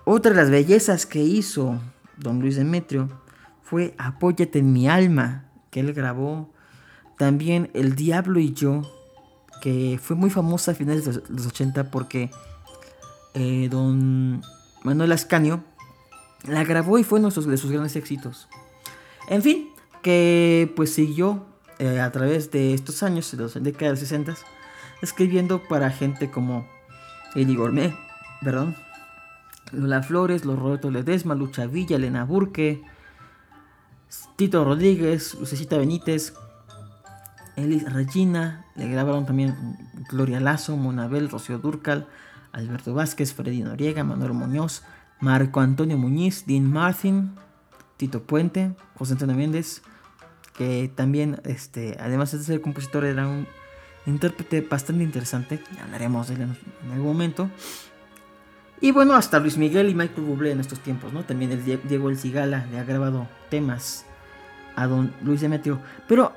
Otra 0.04 0.32
de 0.32 0.38
las 0.38 0.50
bellezas 0.50 1.06
que 1.06 1.22
hizo 1.22 1.80
don 2.16 2.40
Luis 2.40 2.56
Demetrio 2.56 3.08
fue 3.62 3.94
Apóyate 3.98 4.58
en 4.58 4.72
mi 4.72 4.88
alma, 4.88 5.44
que 5.70 5.78
él 5.78 5.92
grabó 5.92 6.52
también 7.22 7.70
El 7.72 7.94
Diablo 7.94 8.40
y 8.40 8.52
yo, 8.52 8.82
que 9.60 10.00
fue 10.02 10.16
muy 10.16 10.28
famosa 10.28 10.72
a 10.72 10.74
finales 10.74 11.04
de 11.04 11.22
los 11.28 11.46
80 11.46 11.88
porque 11.88 12.32
eh, 13.34 13.68
don 13.70 14.42
Manuel 14.82 15.12
Ascanio 15.12 15.62
la 16.48 16.64
grabó 16.64 16.98
y 16.98 17.04
fue 17.04 17.20
uno 17.20 17.28
de 17.28 17.56
sus 17.56 17.70
grandes 17.70 17.94
éxitos. 17.94 18.48
En 19.28 19.40
fin, 19.40 19.68
que 20.02 20.72
pues 20.74 20.94
siguió 20.94 21.46
eh, 21.78 22.00
a 22.00 22.10
través 22.10 22.50
de 22.50 22.74
estos 22.74 23.04
años, 23.04 23.30
de 23.30 23.36
los 23.36 23.54
décadas 23.62 24.00
60, 24.00 24.34
escribiendo 25.00 25.62
para 25.68 25.90
gente 25.90 26.28
como 26.28 26.66
Eddie 27.36 27.54
Gourmet, 27.54 27.94
perdón, 28.42 28.74
Lola 29.70 30.02
Flores, 30.02 30.44
Los 30.44 30.58
Roberto 30.58 30.90
Ledesma, 30.90 31.36
Lucha 31.36 31.66
Villa, 31.66 31.94
Elena 31.94 32.24
Burke, 32.24 32.82
Tito 34.34 34.64
Rodríguez, 34.64 35.36
Lucecita 35.38 35.78
Benítez, 35.78 36.34
Elis 37.56 37.90
Regina, 37.92 38.64
le 38.76 38.88
grabaron 38.88 39.26
también 39.26 39.76
Gloria 40.08 40.40
Lazo, 40.40 40.76
Monabel, 40.76 41.28
Rocío 41.28 41.58
Durcal, 41.58 42.06
Alberto 42.52 42.94
Vázquez, 42.94 43.34
Freddy 43.34 43.62
Noriega, 43.62 44.04
Manuel 44.04 44.32
Muñoz, 44.32 44.82
Marco 45.20 45.60
Antonio 45.60 45.98
Muñiz, 45.98 46.44
Dean 46.46 46.70
Martin, 46.70 47.32
Tito 47.96 48.22
Puente, 48.22 48.74
José 48.96 49.12
Antonio 49.12 49.36
Méndez, 49.36 49.82
que 50.56 50.90
también, 50.94 51.40
este, 51.44 51.96
además 52.00 52.32
de 52.32 52.42
ser 52.42 52.60
compositor, 52.60 53.04
era 53.04 53.26
un 53.26 53.46
intérprete 54.06 54.60
bastante 54.62 55.04
interesante, 55.04 55.60
hablaremos 55.82 56.28
de 56.28 56.34
él 56.34 56.42
en, 56.42 56.92
algún 56.92 57.06
momento. 57.06 57.50
Y 58.80 58.90
bueno, 58.90 59.14
hasta 59.14 59.38
Luis 59.38 59.58
Miguel 59.58 59.88
y 59.90 59.94
Michael 59.94 60.26
Bublé 60.26 60.50
en 60.50 60.60
estos 60.60 60.80
tiempos, 60.80 61.12
¿no? 61.12 61.24
También 61.24 61.52
el 61.52 61.64
Diego 61.64 62.10
El 62.10 62.18
Cigala 62.18 62.66
le 62.70 62.80
ha 62.80 62.84
grabado 62.84 63.28
temas 63.48 64.04
a 64.74 64.86
don 64.88 65.12
Luis 65.22 65.40
Demetrio. 65.40 65.80
Pero 66.08 66.32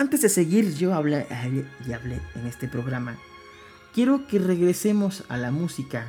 antes 0.00 0.22
de 0.22 0.30
seguir, 0.30 0.74
yo 0.76 0.94
hablé 0.94 1.26
y 1.86 1.92
hablé 1.92 2.20
en 2.34 2.46
este 2.46 2.68
programa. 2.68 3.18
Quiero 3.92 4.26
que 4.26 4.38
regresemos 4.38 5.24
a 5.28 5.36
la 5.36 5.50
música 5.50 6.06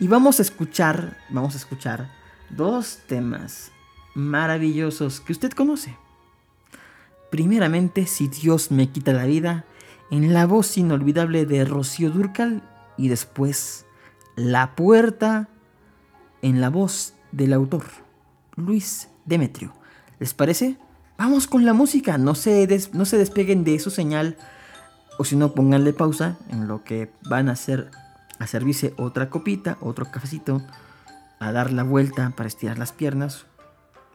y 0.00 0.08
vamos 0.08 0.40
a 0.40 0.42
escuchar, 0.42 1.16
vamos 1.28 1.54
a 1.54 1.58
escuchar 1.58 2.10
dos 2.50 2.98
temas 3.06 3.70
maravillosos 4.16 5.20
que 5.20 5.32
usted 5.32 5.52
conoce. 5.52 5.96
Primeramente, 7.30 8.06
Si 8.06 8.26
Dios 8.26 8.72
me 8.72 8.90
quita 8.90 9.12
la 9.12 9.26
vida, 9.26 9.64
en 10.10 10.34
la 10.34 10.46
voz 10.46 10.76
inolvidable 10.76 11.46
de 11.46 11.64
Rocío 11.64 12.10
Durcal 12.10 12.68
y 12.96 13.10
después 13.10 13.86
La 14.34 14.74
Puerta 14.74 15.48
en 16.42 16.60
la 16.60 16.68
voz 16.68 17.14
del 17.30 17.52
autor, 17.52 17.84
Luis 18.56 19.08
Demetrio. 19.24 19.72
¿Les 20.18 20.34
parece? 20.34 20.78
Vamos 21.20 21.46
con 21.46 21.66
la 21.66 21.74
música, 21.74 22.16
no 22.16 22.34
se, 22.34 22.66
no 22.94 23.04
se 23.04 23.18
despeguen 23.18 23.62
de 23.62 23.78
su 23.78 23.90
señal 23.90 24.38
o 25.18 25.26
si 25.26 25.36
no 25.36 25.52
pónganle 25.52 25.92
pausa 25.92 26.38
en 26.48 26.66
lo 26.66 26.82
que 26.82 27.12
van 27.28 27.50
a 27.50 27.52
hacer 27.52 27.90
a 28.38 28.46
servirse 28.46 28.94
otra 28.96 29.28
copita, 29.28 29.76
otro 29.82 30.10
cafecito, 30.10 30.62
a 31.38 31.52
dar 31.52 31.72
la 31.72 31.82
vuelta 31.82 32.32
para 32.34 32.48
estirar 32.48 32.78
las 32.78 32.92
piernas. 32.92 33.44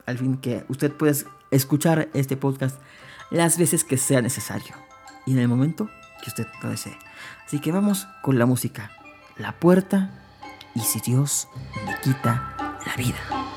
Al 0.04 0.18
fin 0.18 0.38
que 0.38 0.64
usted 0.68 0.90
puede 0.90 1.14
escuchar 1.52 2.08
este 2.12 2.36
podcast 2.36 2.80
las 3.30 3.56
veces 3.56 3.84
que 3.84 3.98
sea 3.98 4.20
necesario 4.20 4.74
y 5.26 5.34
en 5.34 5.38
el 5.38 5.46
momento 5.46 5.88
que 6.24 6.30
usted 6.30 6.48
lo 6.60 6.70
desee. 6.70 6.98
Así 7.46 7.60
que 7.60 7.70
vamos 7.70 8.08
con 8.20 8.36
la 8.36 8.46
música. 8.46 8.90
La 9.36 9.52
puerta 9.52 10.10
y 10.74 10.80
si 10.80 10.98
Dios 10.98 11.46
me 11.86 12.00
quita 12.00 12.56
la 12.84 12.96
vida. 12.96 13.55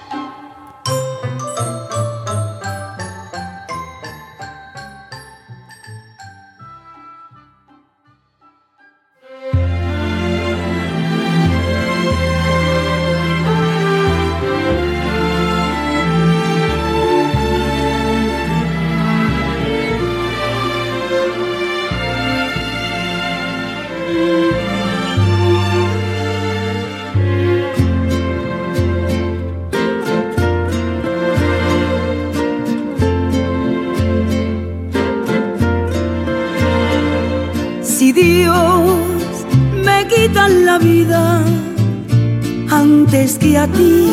Que 43.39 43.57
a 43.57 43.67
ti. 43.67 44.05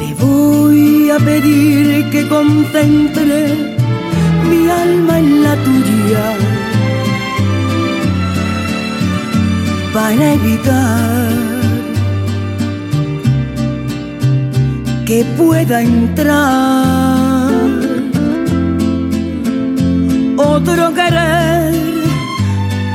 Le 0.00 0.14
voy 0.14 1.10
a 1.10 1.18
pedir 1.18 2.10
que 2.10 2.28
concentre 2.28 3.38
mi 4.48 4.68
alma 4.68 5.18
en 5.18 5.42
la 5.44 5.54
tuya 5.66 6.26
para 9.92 10.34
evitar 10.34 11.28
que 15.06 15.24
pueda 15.36 15.82
entrar 15.82 17.05
otro 20.56 20.94
querer 20.94 21.74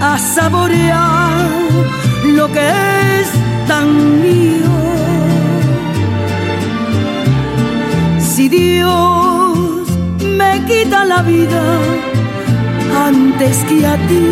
a 0.01 0.17
saborear 0.17 1.47
lo 2.37 2.51
que 2.51 2.65
es 3.19 3.27
tan 3.67 3.87
mío. 4.23 4.73
Si 8.31 8.49
Dios 8.49 9.87
me 10.39 10.51
quita 10.69 11.05
la 11.05 11.21
vida 11.21 11.63
antes 13.07 13.55
que 13.67 13.77
a 13.93 13.95
ti, 14.07 14.27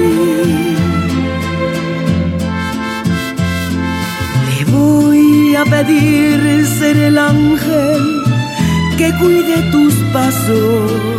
le 4.50 4.60
voy 4.78 5.56
a 5.56 5.64
pedir 5.66 6.66
ser 6.80 6.98
el 7.10 7.18
ángel 7.18 8.02
que 8.98 9.08
cuide 9.20 9.58
tus 9.72 9.94
pasos. 10.16 11.19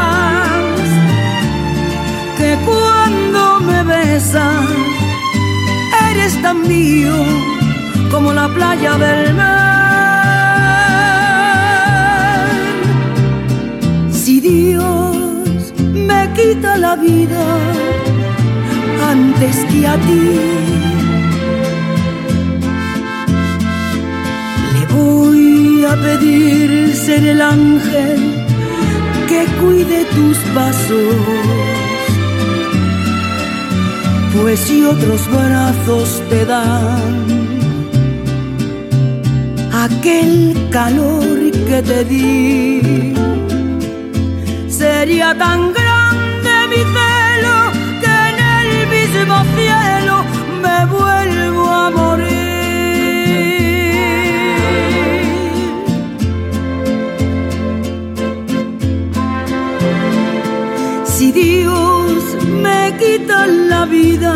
cuando 2.65 3.59
me 3.61 3.83
besas 3.83 4.65
eres 6.09 6.41
tan 6.41 6.67
mío 6.67 7.15
como 8.11 8.33
la 8.33 8.47
playa 8.49 8.97
del 8.97 9.33
mar. 9.33 9.61
Si 14.11 14.39
Dios 14.39 15.73
me 15.93 16.29
quita 16.33 16.77
la 16.77 16.95
vida 16.95 17.43
antes 19.09 19.55
que 19.69 19.87
a 19.87 19.95
ti, 20.07 20.39
le 24.73 24.83
voy 24.95 25.85
a 25.85 25.95
pedir 25.95 26.93
ser 26.95 27.23
el 27.33 27.41
ángel 27.41 28.19
que 29.27 29.45
cuide 29.61 30.05
tus 30.15 30.37
pasos 30.55 31.80
pues 34.35 34.59
si 34.59 34.83
otros 34.83 35.21
brazos 35.29 36.21
te 36.29 36.45
dan. 36.45 37.31
Aquel 39.73 40.67
calor 40.69 41.51
que 41.67 41.81
te 41.81 42.05
di, 42.05 43.13
sería 44.69 45.37
tan 45.37 45.73
grande 45.73 46.51
mi 46.69 46.81
celo 46.95 47.57
que 48.01 48.13
en 48.29 48.37
el 48.59 48.87
mismo 48.95 49.35
cielo 49.55 49.80
Me 62.61 62.95
quita 62.97 63.47
la 63.47 63.85
vida 63.85 64.33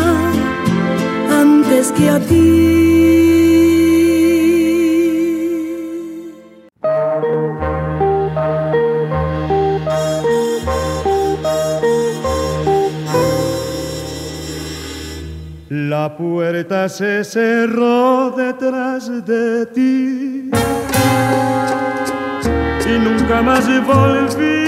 antes 1.30 1.92
que 1.92 2.10
a 2.10 2.18
ti. 2.20 2.86
La 15.68 16.16
puerta 16.16 16.88
se 16.88 17.24
cerró 17.24 18.30
detrás 18.30 19.10
de 19.26 19.66
ti 19.66 20.50
y 22.86 22.98
nunca 22.98 23.42
más 23.42 23.66
volviste 23.84 24.65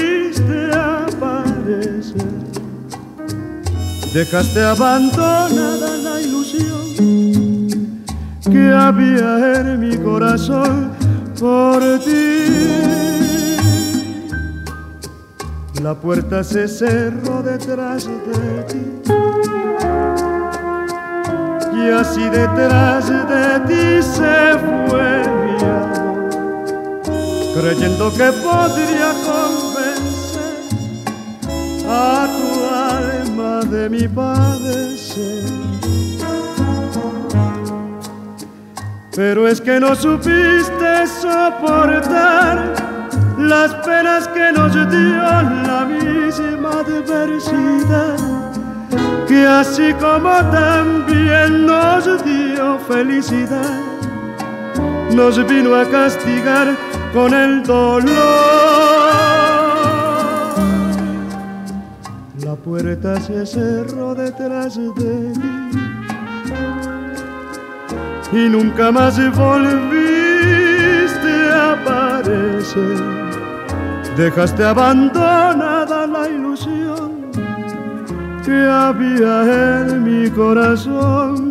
Dejaste 4.12 4.62
abandonada 4.64 5.97
la 5.99 6.21
ilusión 6.21 6.79
que 8.51 8.73
había 8.73 9.61
en 9.61 9.81
mi 9.81 9.97
corazón 9.99 10.92
por 11.38 11.81
ti. 12.01 12.88
La 15.83 15.94
puerta 15.94 16.42
se 16.42 16.66
cerró 16.66 17.42
detrás 17.42 18.07
de 18.07 18.62
ti. 18.64 18.85
Y 21.77 21.90
así 21.90 22.25
detrás 22.25 23.09
de 23.09 23.61
ti 23.68 24.03
se 24.03 24.59
fue 24.59 25.23
mi 25.44 25.57
amor, 25.64 26.31
creyendo 27.55 28.11
que 28.11 28.33
podría 28.42 29.12
de 33.70 33.88
mi 33.88 34.09
padecer. 34.09 35.44
Pero 39.14 39.48
es 39.48 39.61
que 39.61 39.81
no 39.81 39.94
supiste 39.94 41.07
soportar 41.20 42.74
las 43.38 43.74
penas 43.87 44.28
que 44.28 44.52
nos 44.52 44.72
dio 44.72 45.22
la 45.70 45.87
misma 45.87 46.70
adversidad, 46.81 48.16
que 49.26 49.46
así 49.46 49.92
como 49.94 50.31
también 50.50 51.66
nos 51.66 52.04
dio 52.24 52.78
felicidad, 52.88 53.81
nos 55.14 55.37
vino 55.46 55.74
a 55.74 55.85
castigar 55.85 56.68
con 57.12 57.35
el 57.35 57.62
dolor. 57.64 58.78
Puerta 62.68 63.18
se 63.18 63.46
cerró 63.46 64.14
detrás 64.14 64.76
de 64.76 65.33
mí 65.38 65.70
y 68.31 68.48
nunca 68.50 68.92
más 68.92 69.16
volviste 69.35 71.33
a 71.50 71.72
aparecer. 71.72 72.98
Dejaste 74.18 74.64
abandonada 74.64 76.07
la 76.07 76.28
ilusión 76.28 77.31
que 78.44 78.68
había 78.68 79.87
en 79.88 80.04
mi 80.04 80.31
corazón 80.31 81.47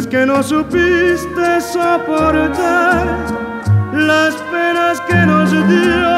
es 0.00 0.06
que 0.06 0.24
no 0.24 0.42
supiste 0.42 1.60
soportar 1.60 3.06
las 3.92 4.34
penas 4.50 4.98
que 5.02 5.26
nos 5.26 5.50
dio 5.50 6.10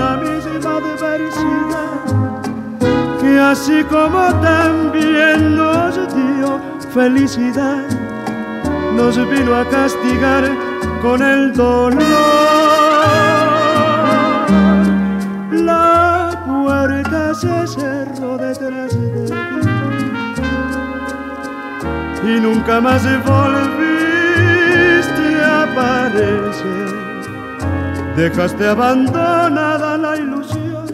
la 0.00 0.20
misma 0.22 0.76
adversidad, 0.76 1.90
que 3.20 3.40
así 3.40 3.82
como 3.84 4.22
también 4.40 5.56
nos 5.56 5.96
dio 6.14 6.60
felicidad, 6.92 7.84
nos 8.94 9.16
vino 9.28 9.56
a 9.56 9.64
castigar 9.68 10.44
con 11.02 11.20
el 11.20 11.52
dolor. 11.54 11.96
La 15.50 16.30
puerta 16.46 17.34
se 17.34 17.66
cerró 17.66 18.38
detrás 18.38 18.83
y 22.26 22.40
nunca 22.40 22.80
más 22.80 23.02
volviste 23.24 24.14
a 25.42 25.62
aparecer. 25.64 26.94
Dejaste 28.16 28.66
abandonada 28.66 29.98
la 29.98 30.16
ilusión 30.16 30.86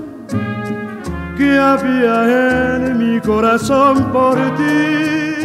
que 1.37 1.59
había 1.59 2.77
en 2.77 2.99
mi 2.99 3.21
corazón 3.21 4.11
por 4.13 4.37
ti. 4.57 5.45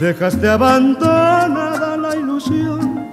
Dejaste 0.00 0.48
abandonada 0.48 1.96
la 1.96 2.16
ilusión 2.16 3.08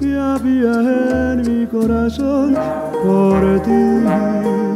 que 0.00 0.18
había 0.18 1.32
en 1.32 1.42
mi 1.42 1.66
corazón 1.66 2.56
por 3.04 3.62
ti. 3.62 4.75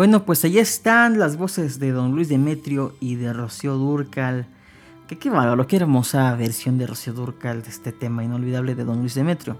Bueno, 0.00 0.24
pues 0.24 0.42
ahí 0.46 0.56
están 0.56 1.18
las 1.18 1.36
voces 1.36 1.78
de 1.78 1.92
Don 1.92 2.12
Luis 2.12 2.30
Demetrio 2.30 2.94
y 3.00 3.16
de 3.16 3.34
Rocío 3.34 3.74
Durcal. 3.74 4.46
Que 5.06 5.18
qué 5.18 5.28
valor, 5.28 5.66
qué 5.66 5.76
hermosa 5.76 6.34
versión 6.36 6.78
de 6.78 6.86
Rocío 6.86 7.12
Durcal 7.12 7.60
de 7.60 7.68
este 7.68 7.92
tema 7.92 8.24
inolvidable 8.24 8.74
de 8.74 8.84
Don 8.84 9.00
Luis 9.00 9.14
Demetrio. 9.14 9.58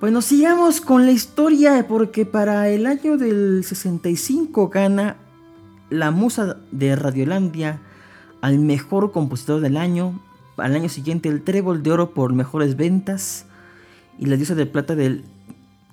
Bueno, 0.00 0.22
sigamos 0.22 0.80
con 0.80 1.04
la 1.04 1.10
historia 1.10 1.84
porque 1.88 2.26
para 2.26 2.68
el 2.68 2.86
año 2.86 3.16
del 3.16 3.64
65 3.64 4.68
gana 4.68 5.16
la 5.90 6.12
musa 6.12 6.58
de 6.70 6.94
Radiolandia 6.94 7.80
al 8.40 8.60
mejor 8.60 9.10
compositor 9.10 9.60
del 9.60 9.78
año. 9.78 10.16
Al 10.58 10.76
año 10.76 10.88
siguiente 10.88 11.28
el 11.28 11.42
trébol 11.42 11.82
de 11.82 11.90
oro 11.90 12.14
por 12.14 12.32
mejores 12.34 12.76
ventas 12.76 13.46
y 14.16 14.26
la 14.26 14.36
diosa 14.36 14.54
de 14.54 14.66
plata 14.66 14.94
del 14.94 15.24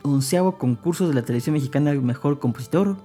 onceavo 0.04 0.60
concurso 0.60 1.08
de 1.08 1.16
la 1.16 1.24
televisión 1.24 1.54
mexicana 1.54 1.90
al 1.90 2.04
mejor 2.04 2.38
compositor. 2.38 2.98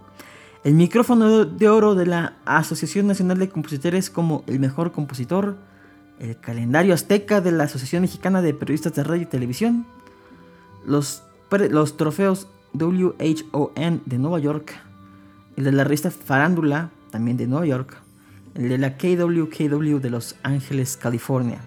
El 0.67 0.75
micrófono 0.75 1.45
de 1.45 1.69
oro 1.69 1.95
de 1.95 2.07
la 2.07 2.39
Asociación 2.45 3.07
Nacional 3.07 3.39
de 3.39 3.49
Compositores 3.49 4.11
como 4.11 4.43
el 4.49 4.59
mejor 4.59 4.91
compositor. 4.91 5.57
El 6.19 6.41
calendario 6.41 6.93
azteca 6.93 7.41
de 7.41 7.53
la 7.53 7.63
Asociación 7.63 8.03
Mexicana 8.03 8.43
de 8.43 8.53
Periodistas 8.53 8.93
de 8.95 9.05
Radio 9.05 9.23
y 9.23 9.27
Televisión. 9.27 9.87
Los, 10.85 11.23
los 11.71 11.97
trofeos 11.97 12.49
WHON 12.73 14.03
de 14.07 14.19
Nueva 14.19 14.41
York. 14.41 14.75
El 15.57 15.63
de 15.63 15.71
la 15.71 15.85
revista 15.85 16.11
Farándula, 16.11 16.91
también 17.13 17.37
de 17.37 17.47
Nueva 17.47 17.67
York. 17.67 17.99
El 18.57 18.69
de 18.69 18.79
la 18.79 18.97
KWKW 18.97 20.01
de 20.01 20.11
Los 20.11 20.35
Ángeles, 20.43 20.97
California. 20.97 21.61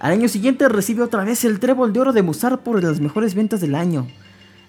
Al 0.00 0.12
año 0.12 0.28
siguiente 0.28 0.70
recibe 0.70 1.02
otra 1.02 1.22
vez 1.22 1.44
el 1.44 1.60
Trébol 1.60 1.92
de 1.92 2.00
Oro 2.00 2.14
de 2.14 2.22
Musar 2.22 2.62
por 2.62 2.82
las 2.82 2.98
mejores 3.00 3.34
ventas 3.34 3.60
del 3.60 3.74
año 3.74 4.06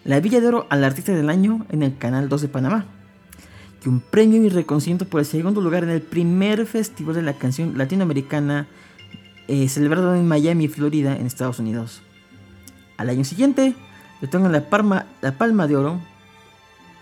la 0.06 0.20
Villa 0.20 0.42
de 0.42 0.48
Oro 0.48 0.68
al 0.70 0.84
Artista 0.84 1.14
del 1.14 1.30
Año 1.30 1.66
en 1.70 1.84
el 1.84 1.98
Canal 1.98 2.30
2 2.30 2.42
de 2.42 2.48
Panamá, 2.48 2.86
y 3.84 3.90
un 3.90 4.00
premio 4.00 4.44
y 4.44 4.50
reconocimiento 4.50 5.06
por 5.06 5.20
el 5.20 5.26
segundo 5.26 5.62
lugar 5.62 5.84
en 5.84 5.90
el 5.90 6.02
primer 6.02 6.66
Festival 6.66 7.16
de 7.16 7.22
la 7.22 7.34
Canción 7.34 7.78
Latinoamericana 7.78 8.68
eh, 9.48 9.68
celebrado 9.68 10.16
en 10.16 10.28
Miami, 10.28 10.68
Florida, 10.68 11.16
en 11.16 11.26
Estados 11.26 11.60
Unidos. 11.60 12.02
Al 12.98 13.10
año 13.10 13.24
siguiente 13.24 13.76
le 14.22 14.40
la, 14.40 15.06
la 15.22 15.38
Palma 15.38 15.68
de 15.68 15.76
Oro 15.76 16.00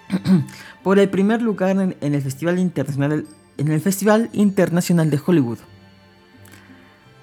por 0.84 0.98
el 0.98 1.10
primer 1.10 1.42
lugar 1.42 1.70
en, 1.70 1.96
en, 2.02 2.16
el 2.16 2.22
Festival 2.22 2.58
Internacional, 2.58 3.26
en 3.58 3.68
el 3.72 3.80
Festival 3.80 4.30
Internacional 4.34 5.12
de 5.12 5.20
Hollywood. 5.24 5.60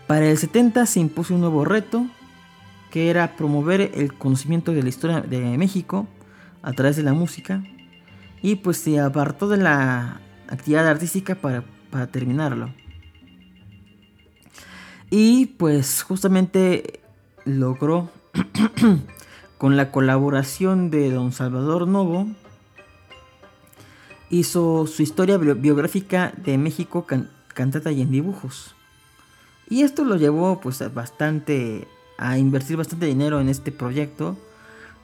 Para 0.07 0.27
el 0.27 0.39
70 0.39 0.87
se 0.87 1.01
impuso 1.01 1.35
un 1.35 1.41
nuevo 1.41 1.65
reto 1.65 2.07
que 2.91 3.11
era 3.11 3.37
promover 3.37 3.93
el 3.95 4.15
conocimiento 4.15 4.73
de 4.73 4.83
la 4.83 4.89
historia 4.89 5.21
de 5.21 5.59
México 5.59 6.07
a 6.63 6.73
través 6.73 6.97
de 6.97 7.03
la 7.03 7.13
música 7.13 7.63
y 8.43 8.57
pues 8.57 8.79
se 8.79 9.01
apartó 9.01 9.49
de 9.49 9.59
la 9.59 10.21
actividad 10.49 10.89
artística 10.89 11.35
para, 11.35 11.65
para 11.91 12.07
terminarlo. 12.07 12.73
Y 15.11 15.47
pues 15.47 16.03
justamente 16.03 17.01
logró 17.45 18.11
con 19.59 19.77
la 19.77 19.91
colaboración 19.91 20.91
de 20.91 21.11
don 21.11 21.33
Salvador 21.33 21.89
Novo 21.89 22.27
hizo 24.31 24.87
su 24.87 25.03
historia 25.03 25.39
biográfica 25.39 26.33
de 26.37 26.59
México 26.59 27.07
cantata 27.55 27.91
y 27.91 28.03
en 28.03 28.11
dibujos. 28.11 28.75
Y 29.71 29.83
esto 29.83 30.05
lo 30.05 30.17
llevó 30.17 30.61
pues 30.61 30.83
bastante 30.95 31.89
a 32.19 32.37
invertir 32.37 32.77
bastante 32.77 33.07
dinero 33.07 33.41
en 33.41 33.49
este 33.49 33.73
proyecto, 33.73 34.37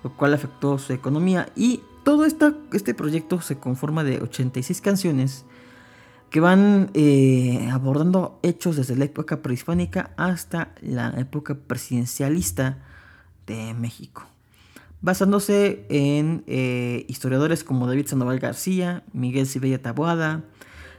lo 0.03 0.15
cual 0.15 0.35
afectó 0.35 0.79
su 0.79 0.93
economía. 0.93 1.49
Y 1.57 1.81
todo 2.05 2.27
este 2.27 2.95
proyecto 2.95 3.41
se 3.41 3.57
conforma 3.57 4.05
de 4.05 4.21
86 4.21 4.81
canciones 4.83 5.47
que 6.35 6.41
van 6.41 6.91
eh, 6.95 7.69
abordando 7.71 8.41
hechos 8.43 8.75
desde 8.75 8.97
la 8.97 9.05
época 9.05 9.41
prehispánica 9.41 10.11
hasta 10.17 10.75
la 10.81 11.15
época 11.17 11.55
presidencialista 11.55 12.79
de 13.47 13.73
México, 13.75 14.25
basándose 15.01 15.87
en 15.91 16.43
eh, 16.49 17.07
historiadores 17.09 17.63
como 17.63 17.87
David 17.87 18.09
Sandoval 18.09 18.41
García, 18.41 19.05
Miguel 19.13 19.47
Sibella 19.47 19.81
Taboada, 19.81 20.43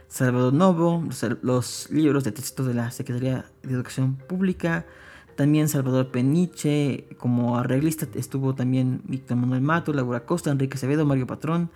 Salvador 0.08 0.54
Novo, 0.54 1.04
los, 1.06 1.26
los 1.42 1.90
libros 1.90 2.24
de 2.24 2.32
texto 2.32 2.64
de 2.64 2.72
la 2.72 2.90
Secretaría 2.90 3.44
de 3.62 3.74
Educación 3.74 4.16
Pública, 4.16 4.86
También 5.36 5.68
Salvador 5.68 6.08
Peniche, 6.08 7.04
como 7.18 7.58
arreglista 7.58 8.06
estuvo 8.14 8.54
también 8.54 9.02
Víctor 9.04 9.36
Manuel 9.36 9.60
Mato, 9.60 9.92
Laura 9.92 10.24
Costa, 10.24 10.50
Enrique 10.50 10.76
Acevedo, 10.76 11.04
Mario 11.04 11.26
Patrón, 11.26 11.70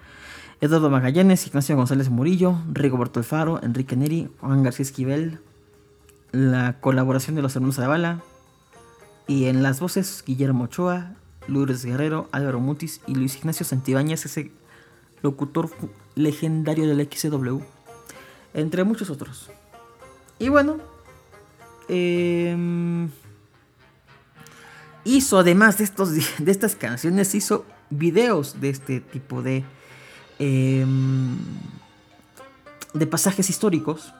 Eduardo 0.62 0.88
Magallanes, 0.88 1.46
Ignacio 1.46 1.76
González 1.76 2.08
Murillo, 2.08 2.58
Rigoberto 2.72 3.20
Alfaro, 3.20 3.60
Enrique 3.62 3.96
Neri, 3.96 4.30
Juan 4.40 4.62
García 4.62 4.84
Esquivel, 4.84 5.40
la 6.32 6.80
colaboración 6.80 7.36
de 7.36 7.42
los 7.42 7.54
hermanos 7.54 7.76
Zavala, 7.76 8.22
y 9.26 9.44
en 9.44 9.62
las 9.62 9.78
voces 9.78 10.24
Guillermo 10.26 10.64
Ochoa, 10.64 11.14
Lourdes 11.46 11.84
Guerrero, 11.84 12.28
Álvaro 12.32 12.60
Mutis 12.60 13.02
y 13.06 13.14
Luis 13.14 13.36
Ignacio 13.36 13.66
Santibáñez, 13.66 14.24
ese 14.24 14.52
locutor 15.22 15.70
legendario 16.14 16.86
del 16.88 17.06
XW, 17.06 17.58
entre 18.54 18.84
muchos 18.84 19.10
otros. 19.10 19.50
Y 20.38 20.48
bueno, 20.48 20.78
eh, 21.88 22.56
hizo 25.04 25.38
además 25.38 25.78
de, 25.78 25.84
estos, 25.84 26.10
de 26.38 26.50
estas 26.50 26.74
canciones, 26.76 27.34
hizo 27.34 27.64
videos 27.90 28.60
de 28.60 28.70
este 28.70 29.00
tipo 29.00 29.42
de, 29.42 29.64
eh, 30.38 30.86
de 32.94 33.06
pasajes 33.06 33.50
históricos 33.50 34.12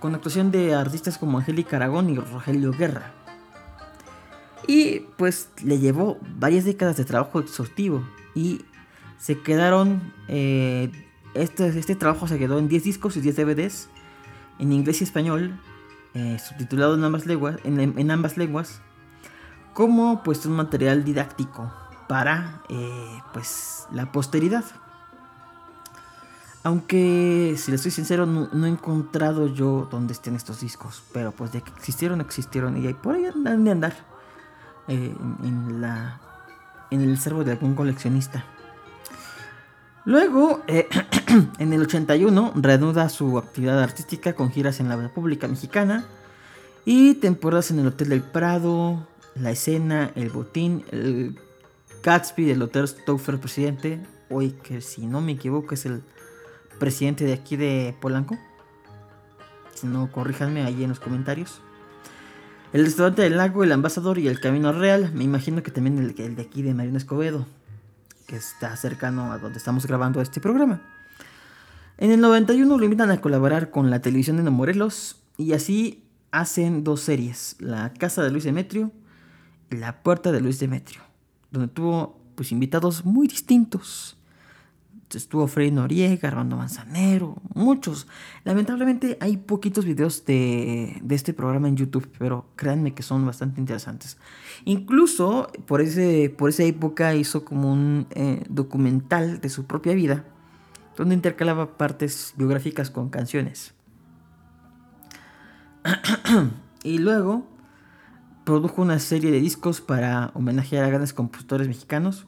con 0.00 0.14
actuación 0.14 0.50
de 0.50 0.74
artistas 0.74 1.16
como 1.16 1.38
Angélica 1.38 1.76
Aragón 1.76 2.10
y 2.10 2.16
Rogelio 2.16 2.72
Guerra. 2.72 3.12
Y 4.66 5.00
pues 5.16 5.48
le 5.62 5.78
llevó 5.78 6.18
varias 6.38 6.64
décadas 6.64 6.96
de 6.96 7.04
trabajo 7.04 7.40
exhaustivo 7.40 8.06
y 8.34 8.62
se 9.18 9.40
quedaron, 9.40 10.12
eh, 10.28 10.90
este, 11.34 11.66
este 11.78 11.96
trabajo 11.96 12.28
se 12.28 12.38
quedó 12.38 12.58
en 12.58 12.68
10 12.68 12.84
discos 12.84 13.16
y 13.16 13.20
10 13.20 13.36
DVDs 13.36 13.88
en 14.58 14.72
inglés 14.72 15.00
y 15.00 15.04
español, 15.04 15.58
eh, 16.14 16.38
subtitulado 16.38 16.94
en 16.94 17.04
ambas 17.04 17.26
lenguas, 17.26 17.56
en, 17.64 17.80
en 17.80 18.10
ambas 18.10 18.36
lenguas 18.36 18.80
como 19.74 20.22
pues 20.22 20.46
un 20.46 20.52
material 20.52 21.04
didáctico 21.04 21.70
para 22.08 22.62
eh, 22.68 23.20
pues 23.32 23.86
la 23.92 24.10
posteridad. 24.10 24.64
Aunque, 26.62 27.56
si 27.58 27.70
les 27.70 27.82
soy 27.82 27.90
sincero, 27.90 28.24
no, 28.24 28.66
he 28.66 28.68
encontrado 28.70 29.48
yo 29.48 29.86
dónde 29.90 30.14
estén 30.14 30.34
estos 30.34 30.60
discos. 30.60 31.02
Pero 31.12 31.30
pues 31.32 31.52
de 31.52 31.60
que 31.60 31.70
existieron, 31.72 32.22
existieron. 32.22 32.82
Y 32.82 32.94
por 32.94 33.16
ahí 33.16 33.26
andan 33.26 33.64
de 33.64 33.70
andar. 33.70 33.94
Eh, 34.88 35.14
en, 35.42 35.80
la, 35.82 36.20
en 36.90 37.02
el 37.02 37.18
servo 37.18 37.44
de 37.44 37.52
algún 37.52 37.74
coleccionista. 37.74 38.44
Luego, 40.06 40.62
eh, 40.66 40.88
en 41.58 41.72
el 41.72 41.82
81, 41.82 42.52
reanuda 42.56 43.10
su 43.10 43.36
actividad 43.36 43.82
artística 43.82 44.34
con 44.34 44.50
giras 44.50 44.80
en 44.80 44.88
la 44.88 44.96
República 44.96 45.48
Mexicana. 45.48 46.06
Y 46.86 47.14
temporadas 47.14 47.70
en 47.70 47.78
el 47.80 47.88
Hotel 47.88 48.08
del 48.10 48.22
Prado, 48.22 49.06
la 49.34 49.50
escena, 49.50 50.12
el 50.14 50.30
botín, 50.30 50.84
el 50.90 51.38
Gatsby 52.02 52.44
del 52.44 52.62
Hotel 52.62 52.86
Stauffer 52.86 53.38
presidente, 53.38 54.00
hoy 54.30 54.52
que 54.62 54.80
si 54.80 55.06
no 55.06 55.20
me 55.20 55.32
equivoco 55.32 55.74
es 55.74 55.86
el 55.86 56.02
presidente 56.78 57.24
de 57.24 57.32
aquí 57.32 57.56
de 57.56 57.96
Polanco. 58.00 58.38
Si 59.74 59.86
no, 59.86 60.10
corríjanme 60.12 60.62
ahí 60.62 60.84
en 60.84 60.90
los 60.90 61.00
comentarios. 61.00 61.60
El 62.72 62.84
restaurante 62.84 63.22
del 63.22 63.36
lago, 63.36 63.64
el 63.64 63.72
ambasador 63.72 64.18
y 64.18 64.28
el 64.28 64.40
camino 64.40 64.72
real. 64.72 65.12
Me 65.14 65.24
imagino 65.24 65.62
que 65.62 65.70
también 65.70 65.98
el, 65.98 66.14
de 66.14 66.42
aquí 66.42 66.62
de 66.62 66.74
Marina 66.74 66.98
Escobedo, 66.98 67.46
que 68.26 68.36
está 68.36 68.76
cercano 68.76 69.32
a 69.32 69.38
donde 69.38 69.58
estamos 69.58 69.86
grabando 69.86 70.20
este 70.20 70.40
programa. 70.40 70.82
En 71.98 72.10
el 72.10 72.20
91 72.20 72.76
lo 72.76 72.84
invitan 72.84 73.10
a 73.10 73.20
colaborar 73.20 73.70
con 73.70 73.90
la 73.90 74.00
televisión 74.00 74.42
de 74.42 74.50
Morelos 74.50 75.22
y 75.36 75.52
así 75.52 76.04
hacen 76.32 76.82
dos 76.82 77.00
series, 77.00 77.56
La 77.60 77.92
Casa 77.92 78.22
de 78.22 78.30
Luis 78.30 78.44
Demetrio 78.44 78.90
la 79.70 80.02
Puerta 80.02 80.32
de 80.32 80.40
Luis 80.40 80.58
Demetrio, 80.58 81.02
donde 81.50 81.68
tuvo 81.68 82.20
pues 82.34 82.52
invitados 82.52 83.04
muy 83.04 83.26
distintos. 83.26 84.16
Estuvo 85.12 85.46
Freddy 85.46 85.70
Noriega, 85.70 86.26
Armando 86.26 86.56
Manzanero, 86.56 87.36
muchos. 87.54 88.08
Lamentablemente 88.42 89.16
hay 89.20 89.36
poquitos 89.36 89.84
videos 89.84 90.24
de, 90.24 91.00
este 91.08 91.32
programa 91.32 91.68
en 91.68 91.76
YouTube, 91.76 92.10
pero 92.18 92.46
créanme 92.56 92.94
que 92.94 93.04
son 93.04 93.24
bastante 93.24 93.60
interesantes. 93.60 94.18
Incluso 94.64 95.52
por, 95.66 95.80
ese, 95.80 96.34
por 96.36 96.50
esa 96.50 96.64
época 96.64 97.14
hizo 97.14 97.44
como 97.44 97.72
un 97.72 98.08
eh, 98.10 98.42
documental 98.48 99.40
de 99.40 99.48
su 99.50 99.66
propia 99.66 99.94
vida, 99.94 100.24
donde 100.96 101.14
intercalaba 101.14 101.76
partes 101.78 102.34
biográficas 102.36 102.90
con 102.90 103.08
canciones. 103.08 103.72
y 106.82 106.98
luego 106.98 107.46
produjo 108.44 108.82
una 108.82 108.98
serie 108.98 109.30
de 109.30 109.40
discos 109.40 109.80
para 109.80 110.30
homenajear 110.34 110.84
a 110.84 110.88
grandes 110.88 111.12
compositores 111.12 111.66
mexicanos, 111.66 112.26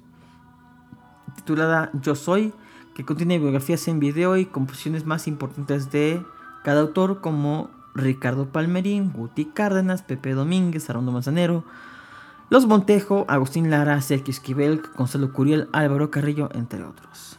titulada 1.36 1.90
Yo 2.00 2.14
Soy, 2.14 2.52
que 2.94 3.04
contiene 3.04 3.38
biografías 3.38 3.86
en 3.88 4.00
video 4.00 4.36
y 4.36 4.46
composiciones 4.46 5.04
más 5.04 5.28
importantes 5.28 5.92
de 5.92 6.22
cada 6.64 6.80
autor 6.80 7.20
como 7.20 7.70
Ricardo 7.94 8.50
Palmerín, 8.50 9.12
Guti 9.12 9.44
Cárdenas, 9.44 10.02
Pepe 10.02 10.32
Domínguez, 10.32 10.88
Armando 10.88 11.12
Manzanero, 11.12 11.64
Los 12.48 12.66
Montejo, 12.66 13.26
Agustín 13.28 13.70
Lara, 13.70 14.00
Sergio 14.00 14.30
Esquivel, 14.30 14.82
Gonzalo 14.96 15.32
Curiel, 15.32 15.68
Álvaro 15.72 16.10
Carrillo, 16.10 16.48
entre 16.54 16.82
otros. 16.82 17.38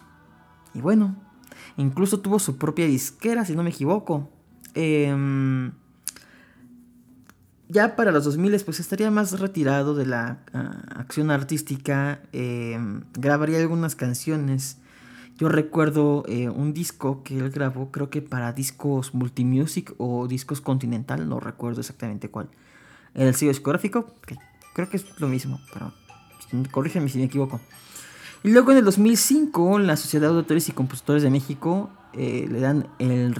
Y 0.75 0.81
bueno, 0.81 1.15
incluso 1.77 2.19
tuvo 2.19 2.37
su 2.37 2.57
propia 2.57 2.85
disquera, 2.85 3.43
si 3.43 3.55
no 3.55 3.63
me 3.63 3.71
equivoco. 3.71 4.29
Eh, 4.75 5.71
ya 7.69 7.95
para 7.95 8.11
los 8.11 8.23
2000 8.23 8.63
pues 8.63 8.79
estaría 8.79 9.11
más 9.11 9.39
retirado 9.39 9.93
de 9.93 10.05
la 10.05 10.39
ah, 10.53 10.83
acción 10.95 11.31
artística, 11.31 12.21
em, 12.31 13.03
grabaría 13.13 13.59
algunas 13.59 13.95
canciones. 13.95 14.77
Yo 15.37 15.49
recuerdo 15.49 16.23
eh, 16.27 16.49
un 16.49 16.73
disco 16.73 17.23
que 17.23 17.37
él 17.37 17.51
grabó, 17.51 17.91
creo 17.91 18.09
que 18.09 18.21
para 18.21 18.53
discos 18.53 19.13
multimusic 19.13 19.93
o 19.97 20.27
discos 20.27 20.61
continental, 20.61 21.27
no 21.29 21.39
recuerdo 21.39 21.81
exactamente 21.81 22.29
cuál. 22.29 22.49
El 23.13 23.35
sello 23.35 23.51
discográfico, 23.51 24.15
creo 24.73 24.89
que 24.89 24.97
es 24.97 25.05
lo 25.19 25.27
mismo, 25.27 25.59
pero 25.73 25.93
corrígeme 26.71 27.09
si 27.09 27.19
me 27.19 27.25
equivoco. 27.25 27.59
Y 28.43 28.49
luego 28.49 28.71
en 28.71 28.77
el 28.77 28.85
2005, 28.85 29.79
la 29.79 29.97
Sociedad 29.97 30.31
de 30.31 30.37
Autores 30.37 30.69
y 30.69 30.71
Compositores 30.71 31.23
de 31.23 31.29
México 31.29 31.89
eh, 32.13 32.47
le 32.49 32.59
dan 32.59 32.87
el, 32.99 33.35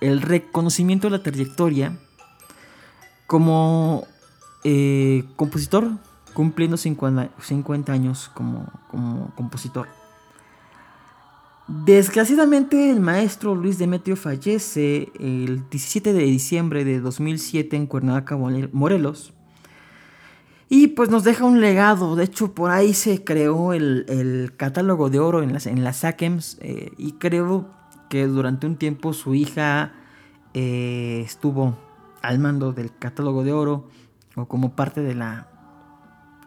el 0.00 0.22
reconocimiento 0.22 1.08
de 1.08 1.16
la 1.16 1.22
trayectoria 1.22 1.98
como 3.28 4.06
eh, 4.64 5.22
compositor, 5.36 5.86
cumpliendo 6.32 6.78
50, 6.78 7.92
años 7.92 8.30
como, 8.34 8.66
como, 8.90 9.32
compositor. 9.36 9.86
Desgraciadamente 11.68 12.90
el 12.90 13.00
maestro 13.00 13.54
Luis 13.54 13.78
Demetrio 13.78 14.16
fallece 14.16 15.12
el 15.20 15.68
17 15.68 16.14
de 16.14 16.22
diciembre 16.22 16.86
de 16.86 17.00
2007 17.00 17.76
en 17.76 17.86
Cuernavaca, 17.86 18.38
Morelos. 18.72 19.34
Y 20.70 20.88
pues 20.88 21.10
nos 21.10 21.22
deja 21.22 21.44
un 21.44 21.60
legado. 21.60 22.16
De 22.16 22.24
hecho, 22.24 22.54
por 22.54 22.70
ahí 22.70 22.94
se 22.94 23.24
creó 23.24 23.74
el, 23.74 24.54
catálogo 24.56 25.10
de 25.10 25.18
oro 25.18 25.42
en 25.42 25.52
las, 25.52 25.66
en 25.66 25.84
las 25.84 25.98
SACEMS. 25.98 26.56
Eh, 26.62 26.92
y 26.96 27.12
creo 27.12 27.68
que 28.08 28.26
durante 28.26 28.66
un 28.66 28.76
tiempo 28.76 29.12
su 29.12 29.34
hija 29.34 29.92
eh, 30.54 31.22
estuvo 31.26 31.76
al 32.22 32.38
mando 32.38 32.72
del 32.72 32.96
catálogo 32.96 33.44
de 33.44 33.52
oro 33.52 33.88
o 34.36 34.46
como 34.46 34.74
parte 34.74 35.00
de 35.00 35.14
la 35.14 35.48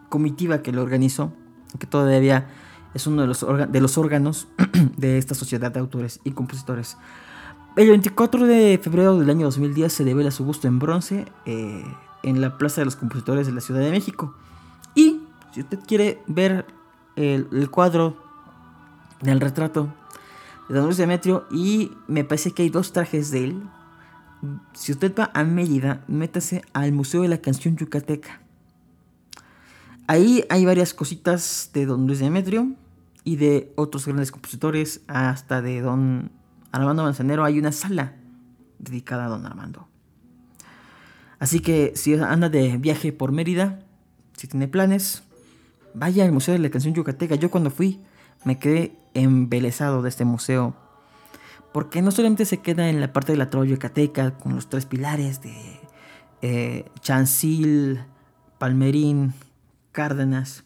comitiva 0.08 0.62
que 0.62 0.72
lo 0.72 0.82
organizó, 0.82 1.32
que 1.78 1.86
todavía 1.86 2.48
es 2.94 3.06
uno 3.06 3.22
de 3.22 3.28
los, 3.28 3.46
de 3.70 3.80
los 3.80 3.98
órganos 3.98 4.48
de 4.96 5.18
esta 5.18 5.34
sociedad 5.34 5.72
de 5.72 5.80
autores 5.80 6.20
y 6.24 6.32
compositores. 6.32 6.96
El 7.76 7.88
24 7.88 8.46
de 8.46 8.78
febrero 8.82 9.18
del 9.18 9.30
año 9.30 9.46
2010 9.46 9.90
se 9.92 10.04
devela 10.04 10.30
su 10.30 10.44
busto 10.44 10.68
en 10.68 10.78
bronce 10.78 11.26
eh, 11.46 11.84
en 12.22 12.40
la 12.42 12.58
Plaza 12.58 12.82
de 12.82 12.84
los 12.84 12.96
Compositores 12.96 13.46
de 13.46 13.52
la 13.52 13.62
Ciudad 13.62 13.80
de 13.80 13.90
México. 13.90 14.34
Y 14.94 15.22
si 15.52 15.60
usted 15.60 15.78
quiere 15.86 16.22
ver 16.26 16.66
el, 17.16 17.48
el 17.50 17.70
cuadro 17.70 18.16
del 19.22 19.40
retrato 19.40 19.88
de 20.68 20.74
Don 20.74 20.84
Luis 20.84 20.98
Demetrio, 20.98 21.46
y 21.50 21.92
me 22.08 22.24
parece 22.24 22.52
que 22.52 22.62
hay 22.62 22.68
dos 22.68 22.92
trajes 22.92 23.30
de 23.30 23.44
él, 23.44 23.62
si 24.74 24.92
usted 24.92 25.14
va 25.18 25.30
a 25.34 25.44
Mérida, 25.44 26.04
métase 26.08 26.62
al 26.72 26.92
Museo 26.92 27.22
de 27.22 27.28
la 27.28 27.38
Canción 27.38 27.76
Yucateca. 27.76 28.40
Ahí 30.06 30.44
hay 30.50 30.64
varias 30.64 30.94
cositas 30.94 31.70
de 31.72 31.86
don 31.86 32.06
Luis 32.06 32.18
Demetrio 32.18 32.72
y 33.24 33.36
de 33.36 33.72
otros 33.76 34.06
grandes 34.06 34.32
compositores, 34.32 35.02
hasta 35.06 35.62
de 35.62 35.80
don 35.80 36.32
Armando 36.72 37.04
Manzanero. 37.04 37.44
Hay 37.44 37.58
una 37.58 37.72
sala 37.72 38.16
dedicada 38.78 39.26
a 39.26 39.28
don 39.28 39.46
Armando. 39.46 39.86
Así 41.38 41.60
que 41.60 41.92
si 41.94 42.14
anda 42.14 42.48
de 42.48 42.76
viaje 42.78 43.12
por 43.12 43.32
Mérida, 43.32 43.80
si 44.36 44.48
tiene 44.48 44.68
planes, 44.68 45.22
vaya 45.94 46.24
al 46.24 46.32
Museo 46.32 46.54
de 46.54 46.60
la 46.60 46.70
Canción 46.70 46.94
Yucateca. 46.94 47.36
Yo 47.36 47.50
cuando 47.50 47.70
fui 47.70 48.00
me 48.44 48.58
quedé 48.58 48.96
embelesado 49.14 50.02
de 50.02 50.08
este 50.08 50.24
museo 50.24 50.74
porque 51.72 52.02
no 52.02 52.10
solamente 52.10 52.44
se 52.44 52.58
queda 52.58 52.88
en 52.88 53.00
la 53.00 53.12
parte 53.12 53.32
de 53.32 53.38
la 53.38 53.50
trova 53.50 53.66
yucateca 53.66 54.38
con 54.38 54.54
los 54.54 54.68
tres 54.68 54.86
pilares 54.86 55.42
de 55.42 55.80
eh, 56.42 56.84
Chancil, 57.00 58.04
Palmerín, 58.58 59.32
Cárdenas, 59.92 60.64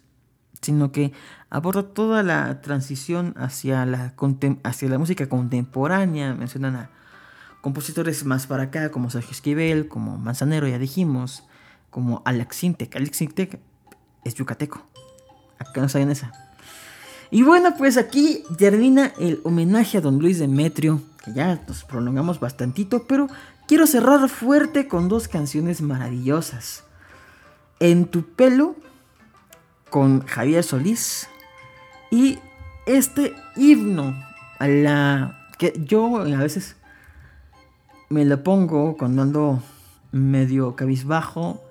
sino 0.60 0.90
que 0.90 1.12
aborda 1.50 1.82
toda 1.82 2.22
la 2.22 2.60
transición 2.60 3.34
hacia 3.36 3.86
la, 3.86 4.14
hacia 4.64 4.88
la 4.88 4.98
música 4.98 5.28
contemporánea. 5.28 6.34
Mencionan 6.34 6.76
a 6.76 6.90
compositores 7.60 8.24
más 8.24 8.46
para 8.46 8.64
acá, 8.64 8.90
como 8.90 9.10
Sergio 9.10 9.32
Esquivel, 9.32 9.88
como 9.88 10.18
Manzanero, 10.18 10.66
ya 10.66 10.78
dijimos, 10.78 11.44
como 11.90 12.22
Alex 12.24 12.56
Sintek. 12.56 12.96
Alex 12.96 13.16
Sintek 13.16 13.60
es 14.24 14.34
yucateco. 14.34 14.86
Acá 15.58 15.80
no 15.80 15.88
saben 15.88 16.10
esa. 16.10 16.45
Y 17.30 17.42
bueno, 17.42 17.76
pues 17.76 17.96
aquí 17.96 18.44
termina 18.58 19.12
el 19.18 19.40
homenaje 19.44 19.98
a 19.98 20.00
don 20.00 20.18
Luis 20.18 20.38
Demetrio, 20.38 21.02
que 21.24 21.32
ya 21.32 21.60
nos 21.66 21.84
prolongamos 21.84 22.40
bastantito, 22.40 23.04
pero 23.06 23.28
quiero 23.66 23.86
cerrar 23.86 24.28
fuerte 24.28 24.88
con 24.88 25.08
dos 25.08 25.28
canciones 25.28 25.82
maravillosas. 25.82 26.84
En 27.80 28.06
tu 28.06 28.22
pelo, 28.22 28.76
con 29.90 30.24
Javier 30.24 30.62
Solís, 30.62 31.28
y 32.10 32.38
este 32.86 33.34
himno 33.56 34.14
a 34.58 34.68
la 34.68 35.50
que 35.58 35.74
yo 35.84 36.18
a 36.18 36.24
veces 36.24 36.76
me 38.08 38.24
lo 38.24 38.42
pongo 38.42 38.96
cuando 38.96 39.22
ando 39.22 39.62
medio 40.12 40.76
cabizbajo. 40.76 41.62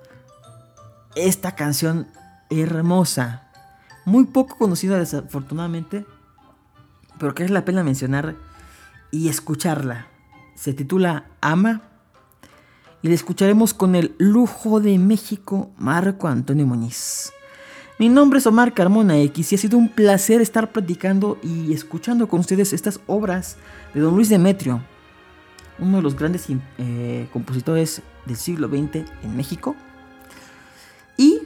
Esta 1.14 1.52
canción 1.52 2.06
hermosa, 2.50 3.45
muy 4.06 4.24
poco 4.24 4.56
conocida 4.56 4.98
desafortunadamente, 4.98 6.06
pero 7.18 7.34
que 7.34 7.44
es 7.44 7.50
la 7.50 7.64
pena 7.64 7.82
mencionar 7.82 8.36
y 9.10 9.28
escucharla. 9.28 10.06
Se 10.54 10.72
titula 10.72 11.26
Ama 11.42 11.82
y 13.02 13.08
la 13.08 13.14
escucharemos 13.14 13.74
con 13.74 13.96
el 13.96 14.14
lujo 14.16 14.80
de 14.80 14.96
México 14.98 15.70
Marco 15.76 16.28
Antonio 16.28 16.66
Muñiz. 16.66 17.32
Mi 17.98 18.08
nombre 18.08 18.38
es 18.38 18.46
Omar 18.46 18.74
Carmona 18.74 19.18
X 19.18 19.52
y 19.52 19.54
ha 19.56 19.58
sido 19.58 19.76
un 19.76 19.88
placer 19.88 20.40
estar 20.40 20.70
platicando 20.70 21.38
y 21.42 21.72
escuchando 21.72 22.28
con 22.28 22.40
ustedes 22.40 22.72
estas 22.72 23.00
obras 23.08 23.56
de 23.92 24.00
don 24.00 24.14
Luis 24.14 24.28
Demetrio, 24.28 24.82
uno 25.80 25.96
de 25.96 26.02
los 26.02 26.14
grandes 26.14 26.46
eh, 26.78 27.26
compositores 27.32 28.02
del 28.24 28.36
siglo 28.36 28.68
XX 28.68 29.04
en 29.24 29.36
México. 29.36 29.74
Y 31.16 31.40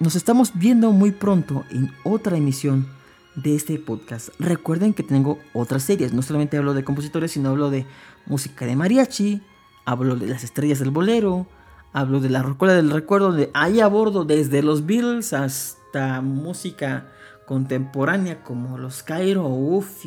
nos 0.00 0.16
estamos 0.16 0.52
viendo 0.54 0.92
muy 0.92 1.12
pronto 1.12 1.64
en 1.70 1.92
otra 2.04 2.36
emisión 2.36 2.86
de 3.34 3.54
este 3.54 3.78
podcast. 3.78 4.30
Recuerden 4.38 4.94
que 4.94 5.02
tengo 5.02 5.38
otras 5.52 5.82
series, 5.82 6.12
no 6.12 6.22
solamente 6.22 6.56
hablo 6.56 6.74
de 6.74 6.84
compositores, 6.84 7.32
sino 7.32 7.50
hablo 7.50 7.70
de 7.70 7.86
música 8.26 8.66
de 8.66 8.76
mariachi, 8.76 9.42
hablo 9.84 10.16
de 10.16 10.26
las 10.26 10.44
estrellas 10.44 10.78
del 10.78 10.90
bolero, 10.90 11.46
Hablo 11.92 12.20
de 12.20 12.28
la 12.28 12.42
rocola 12.42 12.74
del 12.74 12.90
recuerdo, 12.90 13.32
de 13.32 13.50
ahí 13.54 13.80
a 13.80 13.88
bordo 13.88 14.24
desde 14.24 14.62
los 14.62 14.84
Beatles 14.84 15.32
hasta 15.32 16.20
música 16.20 17.06
contemporánea 17.46 18.44
como 18.44 18.76
los 18.76 19.02
Cairo, 19.02 19.46
Uff 19.46 20.04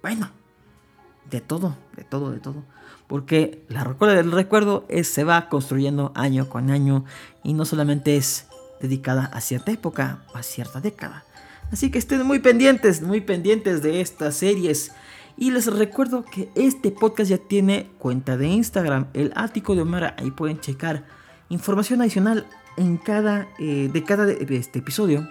bueno, 0.00 0.30
de 1.30 1.40
todo, 1.42 1.76
de 1.94 2.04
todo, 2.04 2.30
de 2.30 2.40
todo. 2.40 2.64
Porque 3.06 3.62
la 3.68 3.84
rocola 3.84 4.14
del 4.14 4.32
recuerdo 4.32 4.86
se 5.02 5.24
va 5.24 5.48
construyendo 5.50 6.12
año 6.14 6.48
con 6.48 6.70
año 6.70 7.04
y 7.44 7.52
no 7.52 7.66
solamente 7.66 8.16
es 8.16 8.48
dedicada 8.80 9.26
a 9.26 9.40
cierta 9.40 9.72
época 9.72 10.24
o 10.32 10.38
a 10.38 10.42
cierta 10.42 10.80
década. 10.80 11.24
Así 11.72 11.90
que 11.90 11.98
estén 11.98 12.24
muy 12.24 12.38
pendientes, 12.38 13.02
muy 13.02 13.20
pendientes 13.20 13.82
de 13.82 14.00
estas 14.00 14.36
series 14.36 14.92
y 15.36 15.50
les 15.50 15.66
recuerdo 15.66 16.24
que 16.24 16.48
este 16.54 16.90
podcast 16.90 17.30
ya 17.30 17.38
tiene 17.38 17.90
cuenta 17.98 18.36
de 18.36 18.48
Instagram, 18.48 19.08
el 19.12 19.32
ático 19.34 19.74
de 19.74 19.82
Omar. 19.82 20.14
Ahí 20.18 20.30
pueden 20.30 20.60
checar 20.60 21.04
información 21.50 22.00
adicional 22.00 22.46
en 22.76 22.96
cada, 22.96 23.48
eh, 23.58 23.90
de 23.92 24.04
cada 24.04 24.30
este 24.30 24.78
episodio 24.78 25.28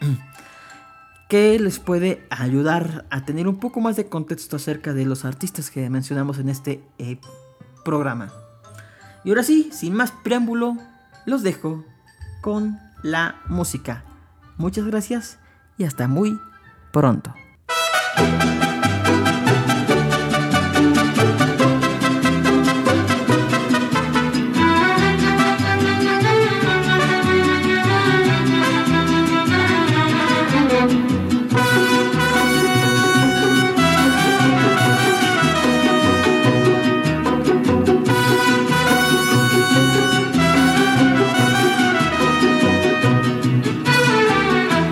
que 1.28 1.58
les 1.58 1.78
puede 1.80 2.26
ayudar 2.30 3.06
a 3.10 3.24
tener 3.24 3.48
un 3.48 3.58
poco 3.58 3.80
más 3.80 3.96
de 3.96 4.08
contexto 4.08 4.56
acerca 4.56 4.94
de 4.94 5.04
los 5.04 5.24
artistas 5.24 5.70
que 5.70 5.90
mencionamos 5.90 6.38
en 6.38 6.48
este 6.48 6.80
eh, 6.98 7.18
programa. 7.84 8.32
Y 9.24 9.30
ahora 9.30 9.42
sí, 9.42 9.70
sin 9.72 9.94
más 9.94 10.12
preámbulo, 10.22 10.76
los 11.26 11.42
dejo 11.42 11.84
con 12.40 12.78
la 13.02 13.36
música. 13.48 14.04
Muchas 14.56 14.86
gracias 14.86 15.38
y 15.76 15.84
hasta 15.84 16.08
muy 16.08 16.38
pronto. 16.92 17.34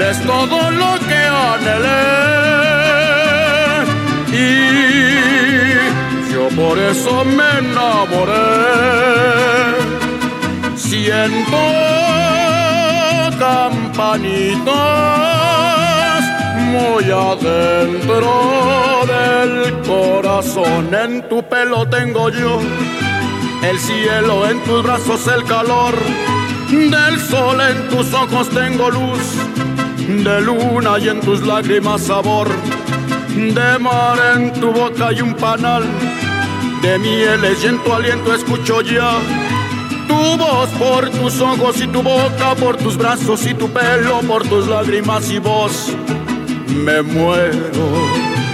eres 0.00 0.20
todo 0.24 0.70
lo 0.70 0.96
que 1.08 1.14
anhelé 1.14 2.20
y 4.32 6.32
yo 6.32 6.48
por 6.56 6.78
eso 6.78 7.24
me 7.24 7.58
enamoré. 7.58 8.32
Siento 10.76 11.58
campanitas 13.38 14.70
muy 16.72 17.04
adentro 17.10 18.30
del 19.12 19.52
corazón. 19.82 20.94
En 20.94 21.28
tu 21.28 21.42
pelo 21.42 21.86
tengo 21.88 22.30
yo 22.30 22.60
el 23.62 23.78
cielo, 23.78 24.48
en 24.48 24.58
tus 24.64 24.82
brazos 24.82 25.26
el 25.26 25.44
calor 25.44 25.94
del 26.70 27.18
sol 27.18 27.60
en 27.60 27.88
tus 27.88 28.14
ojos 28.14 28.48
tengo 28.50 28.90
luz, 28.90 29.18
de 30.18 30.40
luna 30.40 30.98
y 30.98 31.08
en 31.08 31.20
tus 31.20 31.46
lágrimas 31.46 32.02
sabor, 32.02 32.48
de 33.28 33.78
mar 33.78 34.18
en 34.36 34.52
tu 34.52 34.72
boca 34.72 35.12
y 35.12 35.20
un 35.20 35.34
panal, 35.34 35.84
de 36.82 36.98
mieles 36.98 37.62
y 37.62 37.68
en 37.68 37.82
tu 37.82 37.92
aliento 37.92 38.34
escucho 38.34 38.80
ya. 38.82 39.18
Tu 40.08 40.36
voz 40.36 40.68
por 40.70 41.08
tus 41.10 41.40
ojos 41.40 41.80
y 41.80 41.86
tu 41.86 42.02
boca, 42.02 42.54
por 42.58 42.76
tus 42.76 42.96
brazos 42.96 43.46
y 43.46 43.54
tu 43.54 43.68
pelo, 43.70 44.20
por 44.26 44.46
tus 44.46 44.66
lágrimas 44.66 45.30
y 45.30 45.38
voz, 45.38 45.94
me 46.84 47.00
muero. 47.02 48.49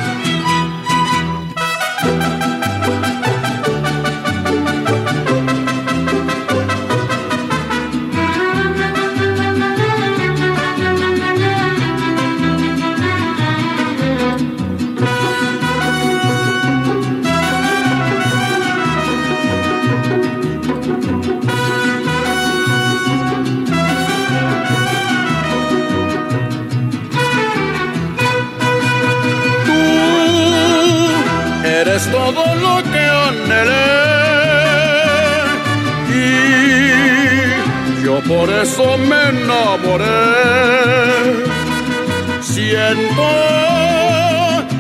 Por 38.47 38.55
eso 38.55 38.97
me 38.99 39.29
enamoré. 39.29 40.05
Siento 42.41 43.23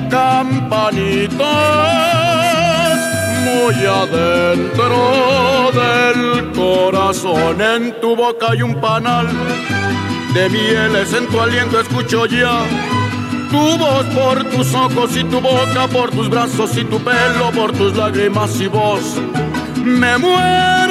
campanitas 0.08 1.36
muy 3.44 3.74
adentro 3.84 5.72
del 5.80 6.52
corazón. 6.52 7.60
En 7.60 8.00
tu 8.00 8.14
boca 8.14 8.52
hay 8.52 8.62
un 8.62 8.80
panal 8.80 9.26
de 10.32 10.48
mieles, 10.48 11.12
en 11.12 11.26
tu 11.26 11.40
aliento 11.40 11.80
escucho 11.80 12.26
ya. 12.26 12.62
Tu 13.50 13.78
voz 13.78 14.06
por 14.14 14.44
tus 14.44 14.72
ojos 14.74 15.16
y 15.16 15.24
tu 15.24 15.40
boca, 15.40 15.88
por 15.92 16.12
tus 16.12 16.28
brazos 16.28 16.76
y 16.76 16.84
tu 16.84 17.00
pelo, 17.00 17.50
por 17.52 17.72
tus 17.72 17.96
lágrimas 17.96 18.60
y 18.60 18.68
voz. 18.68 19.16
Me 19.84 20.18
muero. 20.18 20.85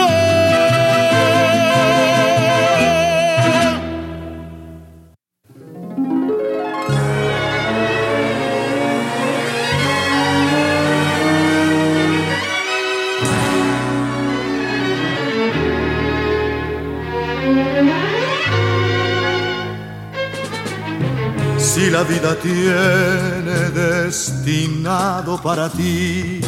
Si 21.76 21.90
la 21.90 22.04
vida 22.04 22.34
tiene 22.36 23.70
destinado 23.70 25.42
para 25.42 25.68
ti 25.70 26.40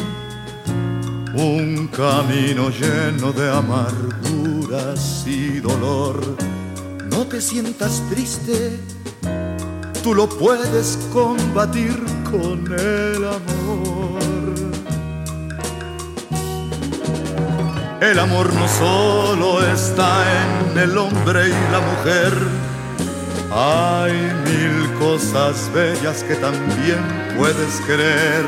un 1.33 1.89
camino 1.89 2.69
lleno 2.69 3.33
de 3.33 3.51
amarguras 3.51 5.25
y 5.27 5.59
dolor, 5.59 6.21
no 7.11 7.27
te 7.27 7.41
sientas 7.41 8.01
triste, 8.09 8.79
tú 10.01 10.15
lo 10.15 10.29
puedes 10.29 10.97
combatir 11.11 12.01
con 12.31 12.65
el 12.79 13.25
amor. 13.25 14.53
El 17.99 18.17
amor 18.17 18.53
no 18.53 18.65
solo 18.69 19.61
está 19.73 20.23
en 20.71 20.77
el 20.77 20.97
hombre 20.97 21.49
y 21.49 21.71
la 21.73 21.81
mujer, 21.81 22.33
hay 23.57 24.13
mil 24.45 24.93
cosas 24.99 25.71
bellas 25.73 26.23
que 26.23 26.35
también 26.35 27.03
puedes 27.35 27.81
querer. 27.87 28.45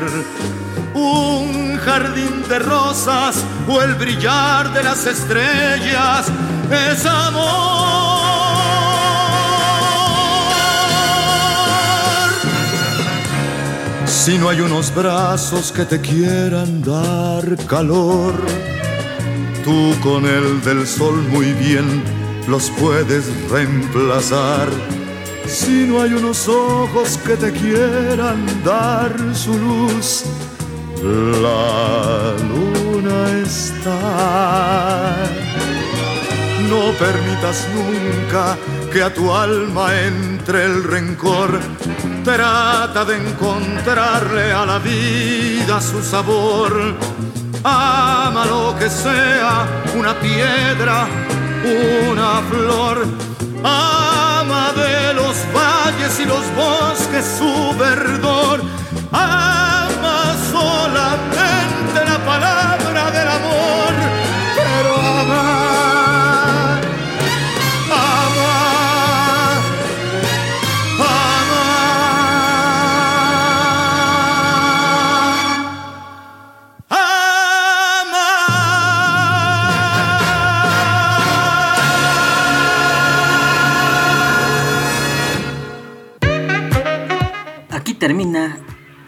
Un 0.94 1.78
jardín 1.78 2.48
de 2.48 2.60
rosas 2.60 3.44
o 3.68 3.82
el 3.82 3.94
brillar 3.94 4.72
de 4.72 4.84
las 4.84 5.06
estrellas 5.06 6.26
es 6.70 7.06
amor. 7.06 7.90
Si 14.06 14.38
no 14.38 14.48
hay 14.48 14.60
unos 14.60 14.94
brazos 14.94 15.72
que 15.72 15.84
te 15.84 16.00
quieran 16.00 16.82
dar 16.82 17.56
calor, 17.66 18.34
tú 19.64 19.92
con 20.02 20.24
el 20.24 20.62
del 20.62 20.86
sol 20.86 21.16
muy 21.32 21.52
bien 21.54 22.04
los 22.46 22.70
puedes 22.70 23.24
reemplazar. 23.48 24.68
Si 25.50 25.84
no 25.84 26.00
hay 26.00 26.12
unos 26.12 26.46
ojos 26.46 27.18
que 27.26 27.36
te 27.36 27.50
quieran 27.50 28.46
dar 28.64 29.12
su 29.34 29.52
luz, 29.58 30.22
la 31.02 32.34
luna 32.48 33.42
está. 33.42 35.16
No 36.68 36.92
permitas 36.92 37.66
nunca 37.74 38.56
que 38.92 39.02
a 39.02 39.12
tu 39.12 39.34
alma 39.34 39.90
entre 39.98 40.66
el 40.66 40.84
rencor. 40.84 41.58
Trata 42.22 43.04
de 43.04 43.16
encontrarle 43.16 44.52
a 44.52 44.64
la 44.64 44.78
vida 44.78 45.80
su 45.80 46.00
sabor. 46.00 46.94
Ama 47.64 48.46
lo 48.46 48.76
que 48.78 48.88
sea, 48.88 49.66
una 49.98 50.14
piedra, 50.20 51.08
una 52.08 52.40
flor. 52.48 53.04
Ama 53.64 54.72
de 54.76 54.99
valles 55.52 56.20
y 56.20 56.24
los 56.24 56.44
bosques 56.54 57.24
su 57.38 57.76
verdor. 57.78 58.60
Ama 59.12 60.36
solamente 60.52 61.59